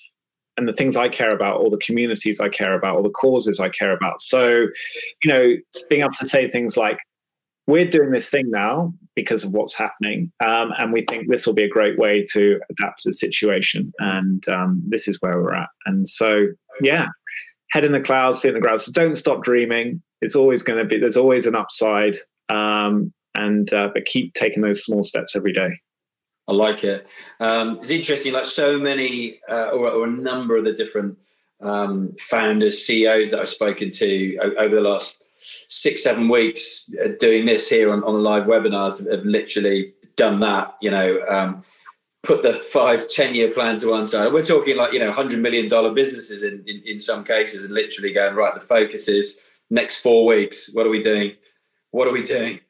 [0.56, 3.58] and the things I care about, or the communities I care about, or the causes
[3.58, 4.20] I care about.
[4.20, 4.68] So,
[5.24, 5.56] you know,
[5.88, 6.98] being able to say things like,
[7.66, 10.30] we're doing this thing now because of what's happening.
[10.44, 13.92] Um, and we think this will be a great way to adapt to the situation.
[14.00, 15.68] And um, this is where we're at.
[15.86, 16.48] And so,
[16.80, 17.06] yeah,
[17.70, 18.80] head in the clouds, feet in the ground.
[18.80, 20.02] So don't stop dreaming.
[20.20, 22.16] It's always going to be, there's always an upside.
[22.48, 25.70] Um, and, uh, but keep taking those small steps every day.
[26.46, 27.06] I like it.
[27.40, 31.16] Um, it's interesting, like so many, uh, or, or, a number of the different
[31.62, 35.23] um, founders, CEOs that I've spoken to over the last
[35.68, 40.74] six, seven weeks uh, doing this here on, on live webinars have, literally done that,
[40.80, 41.64] you know, um,
[42.22, 44.32] put the five, 10 year plan to one side.
[44.32, 48.12] We're talking like, you know, $100 million businesses in, in, in some cases and literally
[48.12, 49.40] going, right, the focus is
[49.70, 50.70] next four weeks.
[50.72, 51.32] What are we doing?
[51.90, 52.60] What are we doing?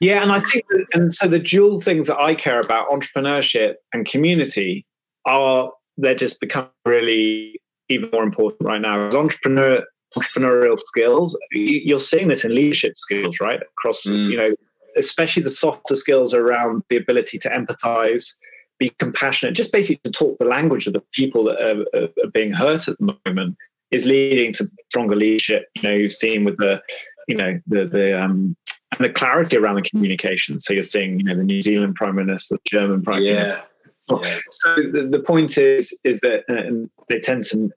[0.00, 3.76] Yeah, and I think, that, and so the dual things that I care about, entrepreneurship
[3.92, 4.86] and community,
[5.26, 9.06] are they're just become really even more important right now.
[9.06, 9.82] As entrepreneur
[10.16, 11.38] entrepreneurial skills.
[11.52, 13.60] You're seeing this in leadership skills, right?
[13.60, 14.30] Across, mm.
[14.30, 14.54] you know,
[14.96, 18.34] especially the softer skills around the ability to empathize,
[18.78, 21.84] be compassionate, just basically to talk the language of the people that are,
[22.24, 23.56] are being hurt at the moment
[23.90, 25.66] is leading to stronger leadership.
[25.76, 26.80] You know, you've seen with the,
[27.26, 28.56] you know, the the um,
[28.92, 30.58] and the clarity around the communication.
[30.58, 33.34] So you're seeing, you know, the New Zealand Prime Minister, the German Prime yeah.
[33.34, 33.64] Minister.
[33.98, 34.38] So, yeah.
[34.50, 37.70] so the, the point is, is that uh, they tend to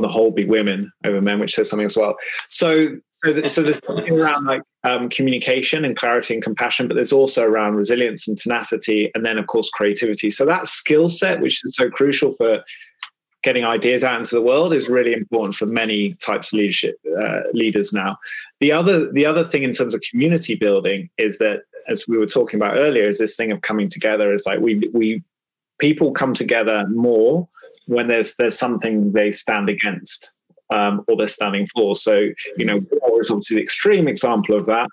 [0.00, 2.16] on the whole be women over men, which says something as well.
[2.48, 7.12] So so, so there's something around like um, communication and clarity and compassion, but there's
[7.12, 10.30] also around resilience and tenacity, and then of course creativity.
[10.30, 12.64] So that skill set, which is so crucial for
[13.42, 17.40] getting ideas out into the world, is really important for many types of leadership uh,
[17.52, 18.16] leaders now.
[18.60, 22.26] The other the other thing in terms of community building is that, as we were
[22.26, 24.32] talking about earlier, is this thing of coming together.
[24.32, 25.22] Is like we we
[25.78, 27.46] people come together more
[27.86, 30.32] when there's there's something they stand against
[30.72, 31.96] um, or they're standing for.
[31.96, 34.88] So you know, war is obviously the extreme example of that.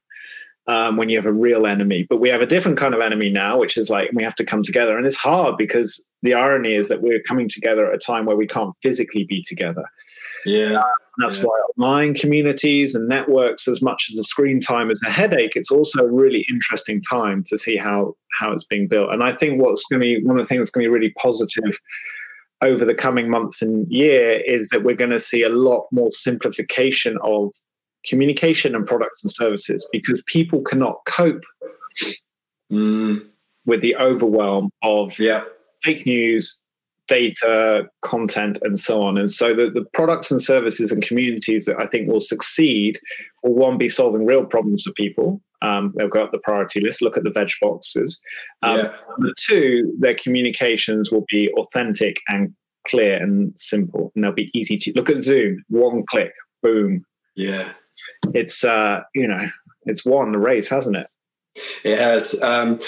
[0.69, 3.29] Um, when you have a real enemy, but we have a different kind of enemy
[3.29, 6.73] now, which is like we have to come together, and it's hard because the irony
[6.73, 9.85] is that we're coming together at a time where we can't physically be together.
[10.45, 10.79] Yeah.
[10.79, 10.83] Uh,
[11.19, 11.43] that's yeah.
[11.43, 15.71] why online communities and networks, as much as the screen time is a headache, it's
[15.71, 19.11] also a really interesting time to see how how it's being built.
[19.11, 20.93] And I think what's going to be one of the things that's going to be
[20.93, 21.79] really positive
[22.61, 26.11] over the coming months and year is that we're going to see a lot more
[26.11, 27.53] simplification of
[28.05, 31.43] communication and products and services because people cannot cope
[32.71, 33.19] mm.
[33.65, 35.43] with the overwhelm of yeah.
[35.83, 36.59] fake news,
[37.07, 39.17] data, content, and so on.
[39.17, 42.99] And so the, the products and services and communities that I think will succeed
[43.43, 45.41] will one be solving real problems for people.
[45.61, 48.19] Um, they'll go up the priority list, look at the veg boxes.
[48.61, 48.95] Um, yeah.
[49.17, 52.53] Number two, their communications will be authentic and
[52.87, 55.63] clear and simple, and they'll be easy to look at Zoom.
[55.69, 57.05] One click, boom.
[57.35, 57.71] Yeah,
[58.33, 59.47] it's uh, you know,
[59.85, 61.07] it's won the race, hasn't it?
[61.83, 62.33] It has.
[62.35, 62.79] A um,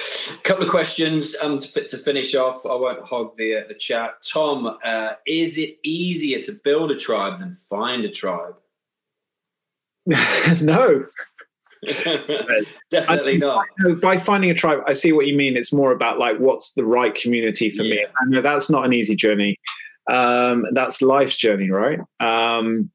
[0.43, 2.65] couple of questions um, to, to, finish off.
[2.65, 4.21] I won't hog the, uh, the chat.
[4.23, 8.55] Tom, uh, is it easier to build a tribe than find a tribe?
[10.61, 11.05] no.
[12.89, 13.65] Definitely not.
[14.01, 15.55] By finding a tribe, I see what you mean.
[15.55, 17.95] It's more about like what's the right community for yeah.
[17.95, 18.05] me.
[18.05, 19.57] I know that's not an easy journey.
[20.11, 21.99] Um, that's life's journey, right?
[22.19, 22.89] Um,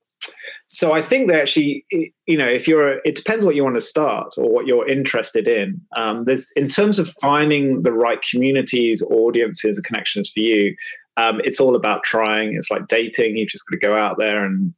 [0.66, 1.84] so I think that actually,
[2.26, 5.46] you know, if you're, it depends what you want to start or what you're interested
[5.46, 5.80] in.
[5.96, 10.74] Um, there's in terms of finding the right communities, audiences, and connections for you.
[11.16, 12.54] Um, it's all about trying.
[12.54, 13.36] It's like dating.
[13.36, 14.74] You've just got to go out there and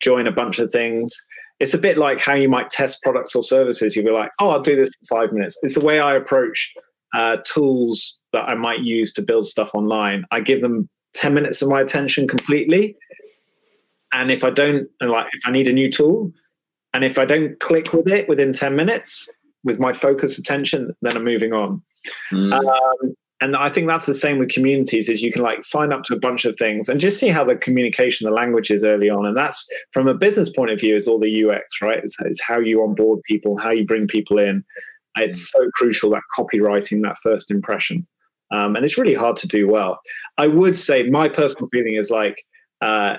[0.00, 1.16] join a bunch of things.
[1.62, 3.96] It's a bit like how you might test products or services.
[3.96, 5.58] You'll be like, oh, I'll do this for five minutes.
[5.62, 6.72] It's the way I approach
[7.14, 10.24] uh, tools that I might use to build stuff online.
[10.30, 12.96] I give them 10 minutes of my attention completely
[14.12, 16.32] and if I don't, like, if I need a new tool,
[16.94, 19.30] and if I don't click with it within 10 minutes
[19.64, 21.82] with my focus attention, then I'm moving on.
[22.30, 22.52] Mm.
[22.52, 26.04] Um, and I think that's the same with communities is you can like sign up
[26.04, 29.10] to a bunch of things and just see how the communication, the language is early
[29.10, 29.26] on.
[29.26, 31.98] And that's from a business point of view is all the UX, right?
[31.98, 34.64] It's, it's how you onboard people, how you bring people in.
[35.16, 38.06] It's so crucial that copywriting, that first impression.
[38.52, 39.98] Um, and it's really hard to do well.
[40.38, 42.44] I would say my personal feeling is like,
[42.80, 43.16] uh,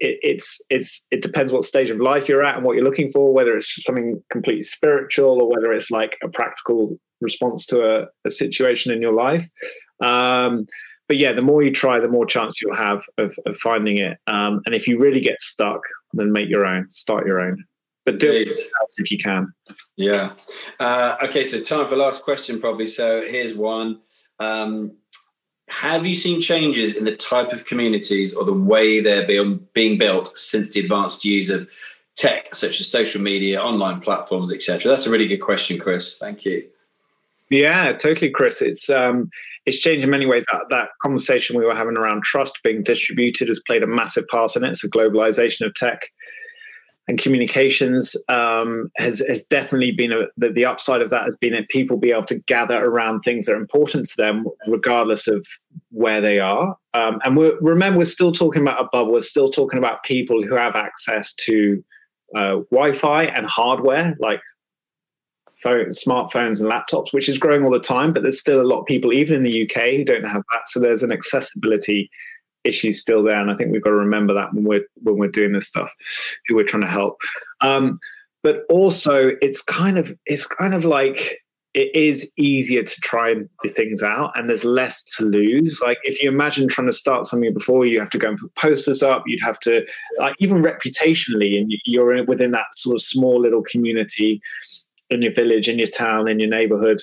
[0.00, 3.10] it, it's it's it depends what stage of life you're at and what you're looking
[3.10, 8.06] for, whether it's something completely spiritual or whether it's like a practical response to a,
[8.24, 9.46] a situation in your life.
[10.00, 10.66] Um,
[11.08, 14.18] but yeah, the more you try, the more chance you'll have of, of finding it.
[14.26, 15.82] Um, and if you really get stuck,
[16.14, 17.64] then make your own, start your own.
[18.04, 18.48] But do it
[18.96, 19.52] if you can.
[19.96, 20.32] Yeah.
[20.80, 22.86] Uh, okay, so time for last question, probably.
[22.86, 24.00] So here's one.
[24.40, 24.96] Um,
[25.68, 29.98] have you seen changes in the type of communities or the way they're being, being
[29.98, 31.70] built since the advanced use of
[32.16, 34.88] tech, such as social media, online platforms, etc.?
[34.88, 36.18] That's a really good question, Chris.
[36.18, 36.68] Thank you.
[37.52, 38.62] Yeah, totally, Chris.
[38.62, 39.28] It's um,
[39.66, 40.46] it's changed in many ways.
[40.50, 44.56] That that conversation we were having around trust being distributed has played a massive part
[44.56, 44.76] in it.
[44.76, 46.00] So globalization of tech
[47.08, 51.52] and communications um, has has definitely been a, the, the upside of that has been
[51.52, 55.46] that people be able to gather around things that are important to them, regardless of
[55.90, 56.74] where they are.
[56.94, 59.12] Um, and we're, remember, we're still talking about a bubble.
[59.12, 61.84] We're still talking about people who have access to
[62.34, 64.40] uh, Wi-Fi and hardware like
[65.62, 68.12] phone, smartphones and laptops, which is growing all the time.
[68.12, 70.68] But there's still a lot of people, even in the UK, who don't have that.
[70.68, 72.10] So there's an accessibility
[72.64, 75.28] issue still there, and I think we've got to remember that when we're when we're
[75.28, 75.92] doing this stuff,
[76.46, 77.16] who we're trying to help.
[77.60, 77.98] Um,
[78.42, 81.38] but also, it's kind of it's kind of like
[81.74, 86.22] it is easier to try the things out and there's less to lose like if
[86.22, 89.22] you imagine trying to start something before you have to go and put posters up
[89.26, 89.84] you'd have to
[90.18, 94.40] like even reputationally and you're within that sort of small little community
[95.12, 97.00] in your village, in your town, in your neighborhood,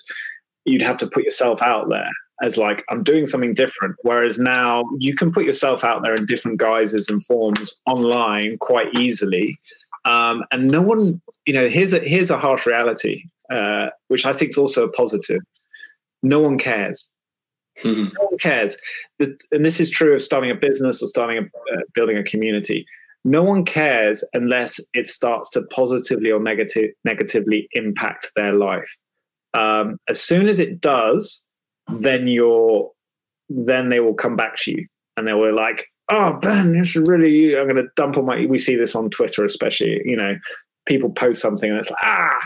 [0.65, 2.09] you'd have to put yourself out there
[2.41, 3.95] as like I'm doing something different.
[4.03, 8.93] Whereas now you can put yourself out there in different guises and forms online quite
[8.99, 9.57] easily,
[10.05, 14.33] um, and no one, you know, here's a here's a harsh reality, uh, which I
[14.33, 15.41] think is also a positive.
[16.23, 17.11] No one cares.
[17.83, 18.13] Mm-hmm.
[18.19, 18.77] No one cares.
[19.19, 22.85] And this is true of starting a business or starting a uh, building a community
[23.25, 28.89] no one cares unless it starts to positively or negative, negatively impact their life.
[29.53, 31.43] Um, as soon as it does,
[31.97, 32.89] then you're
[33.49, 34.85] then they will come back to you
[35.17, 38.45] and they were like, "Oh, Ben, this is really I'm going to dump on my."
[38.45, 40.01] We see this on Twitter, especially.
[40.05, 40.35] You know,
[40.85, 42.39] people post something and it's like, "Ah,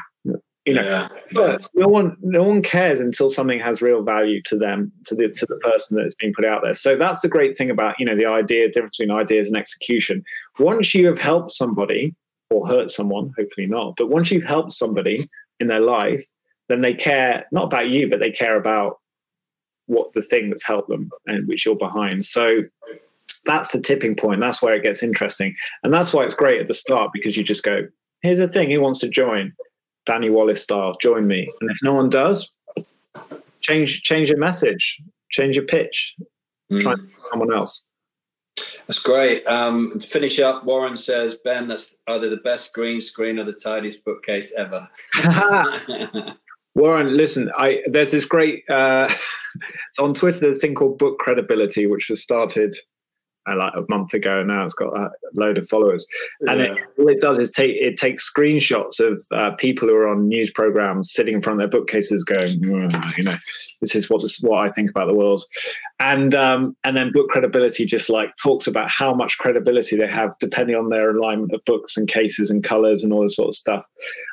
[0.65, 1.07] you know yeah.
[1.33, 5.29] but no one no one cares until something has real value to them to the
[5.29, 6.73] to the person that is being put out there.
[6.73, 10.23] So that's the great thing about you know the idea difference between ideas and execution.
[10.59, 12.15] Once you have helped somebody
[12.49, 15.27] or hurt someone hopefully not but once you've helped somebody
[15.59, 16.23] in their life
[16.69, 18.99] then they care not about you but they care about
[19.87, 22.23] what the thing that's helped them and which you're behind.
[22.23, 22.61] So
[23.45, 24.39] that's the tipping point.
[24.39, 25.55] That's where it gets interesting.
[25.83, 27.87] And that's why it's great at the start because you just go
[28.21, 29.53] here's a thing who wants to join
[30.05, 31.51] Danny Wallace style, join me.
[31.61, 32.51] And if no one does,
[33.61, 34.99] change change your message,
[35.29, 36.15] change your pitch,
[36.71, 36.79] mm.
[36.81, 36.95] try
[37.29, 37.83] someone else.
[38.87, 39.45] That's great.
[39.47, 43.53] Um, to finish up, Warren says, Ben, that's either the best green screen or the
[43.53, 44.87] tidiest bookcase ever.
[46.75, 49.07] Warren, listen, I there's this great uh,
[49.89, 52.75] it's on Twitter, there's a thing called book credibility, which was started
[53.47, 54.43] like a month ago.
[54.43, 56.07] Now it's got a load of followers,
[56.41, 56.73] and yeah.
[56.73, 60.27] it, all it does is take it takes screenshots of uh, people who are on
[60.27, 63.35] news programs sitting in front of their bookcases, going, you know,
[63.81, 65.43] this is what this what I think about the world,
[65.99, 70.37] and um, and then book credibility just like talks about how much credibility they have
[70.39, 73.55] depending on their alignment of books and cases and colors and all this sort of
[73.55, 73.85] stuff.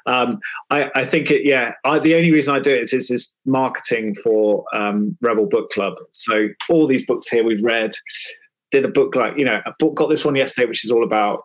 [0.06, 0.40] Um,
[0.70, 1.72] I, I think it, yeah.
[1.84, 5.70] I, the only reason I do it is is this marketing for um, Rebel Book
[5.70, 5.94] Club.
[6.12, 7.92] So all these books here we've read
[8.70, 11.04] did a book like you know a book got this one yesterday which is all
[11.04, 11.42] about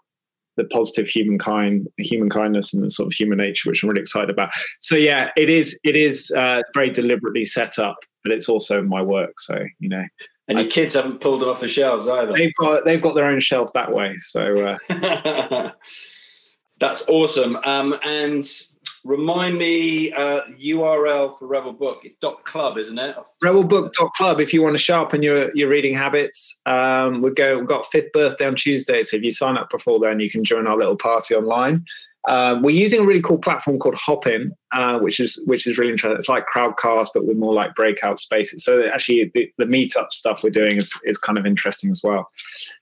[0.58, 4.30] the positive humankind human kindness and the sort of human nature which i'm really excited
[4.30, 4.52] about.
[4.80, 9.02] So yeah it is it is uh, very deliberately set up but it's also my
[9.02, 10.04] work so you know.
[10.48, 12.32] And your I, kids haven't pulled them off the shelves either.
[12.34, 15.72] They've got they've got their own shelf that way so uh,
[16.80, 18.46] that's awesome um, and
[19.06, 22.02] Remind me uh, URL for Rebel Book.
[22.04, 23.16] It's dot club, isn't it?
[23.44, 24.40] Rebelbook.club.
[24.40, 27.60] If you want to sharpen your, your reading habits, um, we go.
[27.60, 30.44] We've got fifth birthday on Tuesday, so if you sign up before then, you can
[30.44, 31.86] join our little party online.
[32.28, 35.92] Uh, we're using a really cool platform called Hopin, uh, which is which is really
[35.92, 36.18] interesting.
[36.18, 38.64] It's like Crowdcast, but with more like breakout spaces.
[38.64, 42.30] So actually, the, the meetup stuff we're doing is is kind of interesting as well.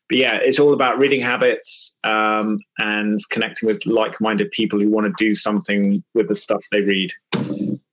[0.10, 5.08] But yeah, it's all about reading habits um, and connecting with like-minded people who want
[5.08, 7.12] to do something with the stuff they read.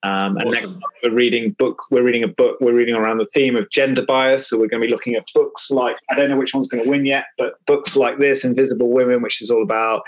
[0.03, 0.51] Um, and awesome.
[0.51, 1.83] next we're reading book.
[1.91, 2.59] We're reading a book.
[2.61, 4.49] We're reading around the theme of gender bias.
[4.49, 6.85] So we're going to be looking at books like I don't know which one's going
[6.85, 10.03] to win yet, but books like this, Invisible Women, which is all about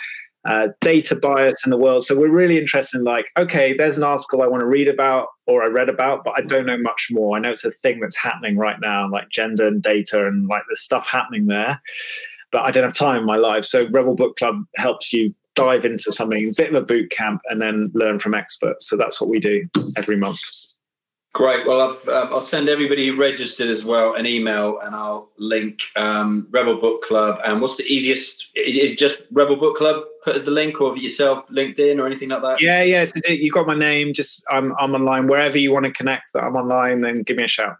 [0.44, 2.04] uh, data bias in the world.
[2.04, 5.28] So we're really interested in like, okay, there's an article I want to read about
[5.46, 7.36] or I read about, but I don't know much more.
[7.36, 10.62] I know it's a thing that's happening right now, like gender and data and like
[10.68, 11.80] there's stuff happening there,
[12.50, 13.64] but I don't have time in my life.
[13.64, 17.42] So Rebel Book Club helps you dive into something, a bit of a boot camp,
[17.48, 18.88] and then learn from experts.
[18.88, 20.40] So that's what we do every month.
[21.34, 21.66] Great.
[21.66, 25.80] Well, I've, um, I'll send everybody who registered as well an email, and I'll link
[25.96, 27.40] um, Rebel Book Club.
[27.42, 28.48] And what's the easiest?
[28.54, 32.42] Is just Rebel Book Club put as the link, or yourself LinkedIn or anything like
[32.42, 32.60] that?
[32.60, 33.06] Yeah, yeah.
[33.06, 34.12] So you got my name.
[34.12, 36.34] Just I'm I'm online wherever you want to connect.
[36.34, 37.00] That I'm online.
[37.00, 37.76] Then give me a shout.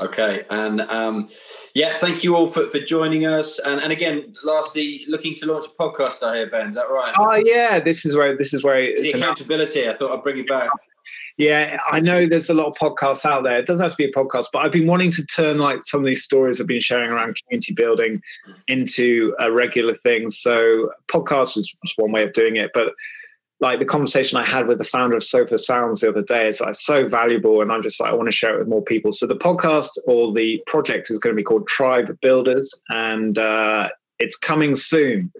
[0.00, 1.28] Okay, and um,
[1.74, 3.58] yeah, thank you all for, for joining us.
[3.58, 6.22] And and again, lastly, looking to launch a podcast.
[6.22, 6.68] I hear Ben.
[6.68, 7.12] Is that right?
[7.18, 9.88] Oh yeah, this is where this is where the accountability.
[9.88, 10.70] I thought I'd bring it back.
[11.36, 13.58] Yeah, I know there's a lot of podcasts out there.
[13.58, 16.00] It doesn't have to be a podcast, but I've been wanting to turn like some
[16.00, 18.20] of these stories I've been sharing around community building
[18.66, 20.30] into a regular thing.
[20.30, 22.92] So podcast was just one way of doing it, but
[23.60, 26.60] like the conversation I had with the founder of Sofar Sounds the other day is
[26.60, 29.12] like so valuable, and I'm just like I want to share it with more people.
[29.12, 33.88] So the podcast or the project is going to be called Tribe Builders, and uh,
[34.18, 35.32] it's coming soon.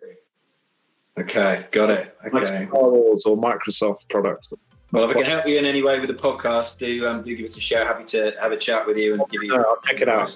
[1.19, 2.17] Okay, got it.
[2.27, 2.37] Okay.
[2.37, 4.53] Like Star Wars or Microsoft products.
[4.91, 7.37] Well, if I can help you in any way with the podcast, do um, do
[7.37, 7.87] give us a shout.
[7.87, 9.55] Happy to have a chat with you and give you.
[9.55, 10.35] I'll check it out.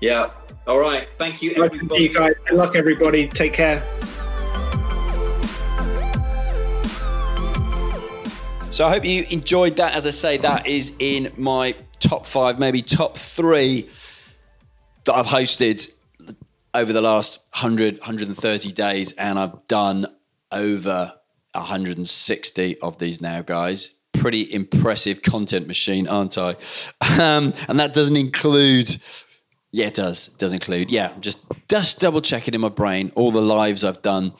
[0.00, 0.30] Yeah.
[0.66, 1.08] All right.
[1.18, 2.04] Thank you, everybody.
[2.04, 2.34] You guys.
[2.46, 3.26] Good luck, everybody.
[3.26, 3.82] Take care.
[8.70, 9.92] So I hope you enjoyed that.
[9.94, 13.90] As I say, that is in my top five, maybe top three
[15.04, 15.92] that I've hosted
[16.72, 20.06] over the last 100, 130 days, and I've done
[20.50, 21.12] over
[21.52, 23.94] 160 of these now, guys.
[24.12, 26.56] Pretty impressive content machine, aren't I?
[27.20, 28.96] Um, and that doesn't include.
[29.72, 30.28] Yeah, it does.
[30.28, 30.90] It does include.
[30.90, 34.34] Yeah, just just double checking in my brain all the lives I've done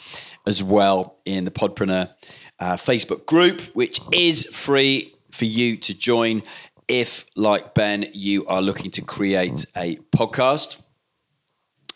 [0.47, 2.11] as well in the Podpreneur
[2.59, 6.43] uh, Facebook group, which is free for you to join
[6.89, 10.81] if, like Ben, you are looking to create a podcast.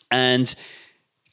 [0.09, 0.53] And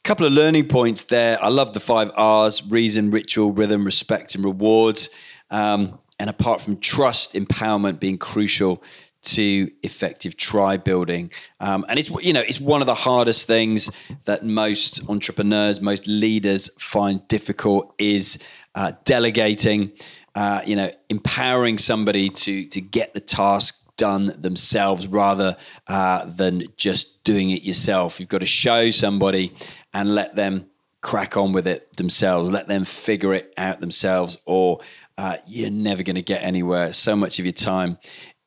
[0.05, 1.43] couple of learning points there.
[1.43, 5.09] I love the five R's reason, ritual, rhythm, respect, and rewards.
[5.49, 8.83] Um, and apart from trust, empowerment being crucial
[9.23, 11.31] to effective tribe building.
[11.59, 13.89] Um, and it's you know it's one of the hardest things
[14.25, 18.37] that most entrepreneurs, most leaders find difficult is
[18.75, 19.91] uh, delegating.
[20.35, 26.63] Uh, you know, empowering somebody to to get the task done themselves rather uh, than
[26.77, 28.21] just doing it yourself.
[28.21, 29.51] You've got to show somebody
[29.93, 30.67] and let them
[31.01, 34.79] crack on with it themselves, let them figure it out themselves, or
[35.17, 36.93] uh, you're never going to get anywhere.
[36.93, 37.97] So much of your time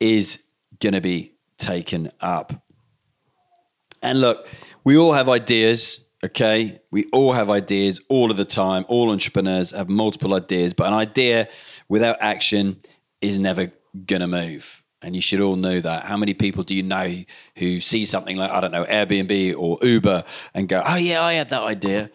[0.00, 0.42] is
[0.80, 2.52] going to be taken up.
[4.02, 4.48] And look,
[4.84, 6.80] we all have ideas, okay?
[6.90, 8.84] We all have ideas all of the time.
[8.88, 11.48] All entrepreneurs have multiple ideas, but an idea
[11.88, 12.78] without action
[13.20, 13.72] is never
[14.06, 14.82] going to move.
[15.00, 16.06] And you should all know that.
[16.06, 17.14] How many people do you know
[17.56, 20.24] who see something like, I don't know, Airbnb or Uber
[20.54, 22.10] and go, oh, yeah, I had that idea.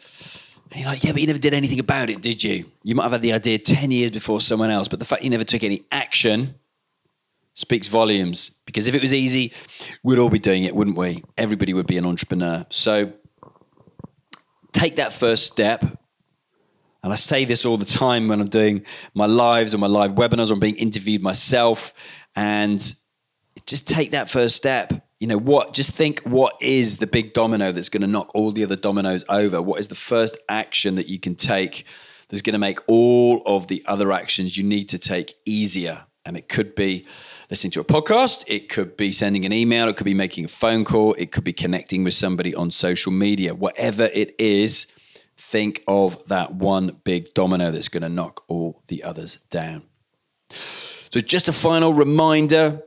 [0.71, 2.65] And you're like, yeah, but you never did anything about it, did you?
[2.83, 5.29] You might have had the idea 10 years before someone else, but the fact you
[5.29, 6.55] never took any action
[7.53, 8.51] speaks volumes.
[8.65, 9.53] Because if it was easy,
[10.03, 11.23] we'd all be doing it, wouldn't we?
[11.37, 12.65] Everybody would be an entrepreneur.
[12.69, 13.13] So
[14.73, 15.83] take that first step.
[17.03, 20.13] And I say this all the time when I'm doing my lives or my live
[20.13, 21.93] webinars or I'm being interviewed myself
[22.35, 22.93] and
[23.65, 24.93] just take that first step.
[25.19, 28.51] You know what just think what is the big domino that's going to knock all
[28.51, 29.61] the other dominoes over?
[29.61, 31.85] What is the first action that you can take
[32.29, 36.05] that's going to make all of the other actions you need to take easier?
[36.25, 37.05] And it could be
[37.49, 40.47] listening to a podcast it could be sending an email it could be making a
[40.47, 43.53] phone call it could be connecting with somebody on social media.
[43.53, 44.87] Whatever it is
[45.37, 49.83] think of that one big domino that's going to knock all the others down
[51.13, 52.81] so, just a final reminder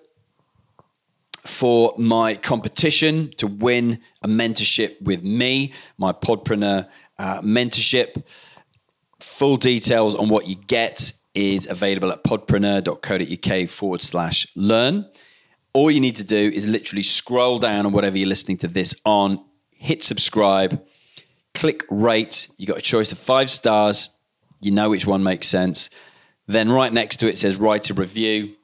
[1.44, 6.88] for my competition to win a mentorship with me, my Podpreneur
[7.20, 8.26] uh, mentorship.
[9.20, 15.08] Full details on what you get is available at podpreneur.co.uk forward slash learn.
[15.72, 18.92] All you need to do is literally scroll down on whatever you're listening to this
[19.04, 19.38] on,
[19.70, 20.84] hit subscribe,
[21.54, 22.48] click rate.
[22.56, 24.08] You got a choice of five stars.
[24.60, 25.90] You know which one makes sense.
[26.46, 28.54] Then right next to it says write a review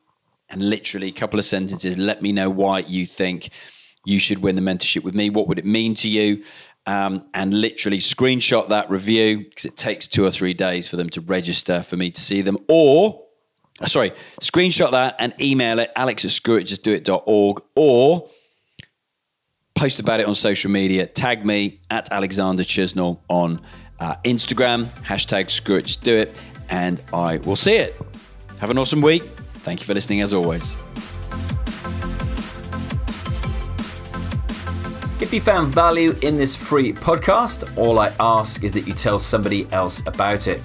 [0.48, 1.98] and literally a couple of sentences.
[1.98, 3.50] Let me know why you think
[4.04, 5.30] you should win the mentorship with me.
[5.30, 6.44] What would it mean to you?
[6.86, 11.08] Um, and literally screenshot that review because it takes two or three days for them
[11.10, 12.58] to register for me to see them.
[12.68, 13.22] Or,
[13.80, 14.10] uh, sorry,
[14.40, 18.28] screenshot that and email it, alex at screwitjustdoit.org or
[19.76, 21.06] post about it on social media.
[21.06, 23.60] Tag me at Alexander Chisnall on
[24.00, 26.28] uh, Instagram, hashtag screwitjustdoit
[26.70, 28.00] and I will see it.
[28.58, 29.22] Have an awesome week.
[29.64, 30.76] Thank you for listening as always.
[35.22, 39.20] If you found value in this free podcast, all I ask is that you tell
[39.20, 40.60] somebody else about it.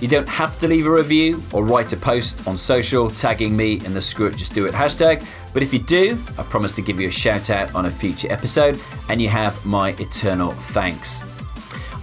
[0.00, 3.74] You don't have to leave a review or write a post on social tagging me
[3.84, 6.82] in the Screw It Just Do It hashtag, but if you do, I promise to
[6.82, 11.22] give you a shout out on a future episode and you have my eternal thanks.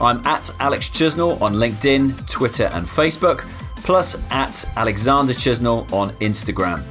[0.02, 3.48] I'm at Alex Chisnall on LinkedIn, Twitter, and Facebook,
[3.78, 6.84] plus at Alexander Chisnall on Instagram.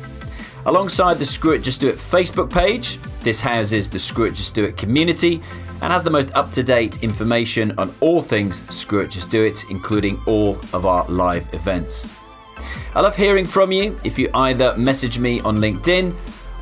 [0.66, 4.54] Alongside the Screw It Just Do It Facebook page, this houses the Screw It Just
[4.54, 5.40] Do It community
[5.82, 9.42] and has the most up to date information on all things Screw It Just Do
[9.42, 12.16] It, including all of our live events.
[12.94, 16.14] I love hearing from you if you either message me on LinkedIn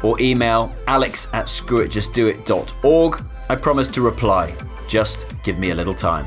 [0.02, 3.24] or email alex at screwitjustdoit.org.
[3.50, 4.54] I promise to reply.
[4.89, 6.27] Just give me a little time.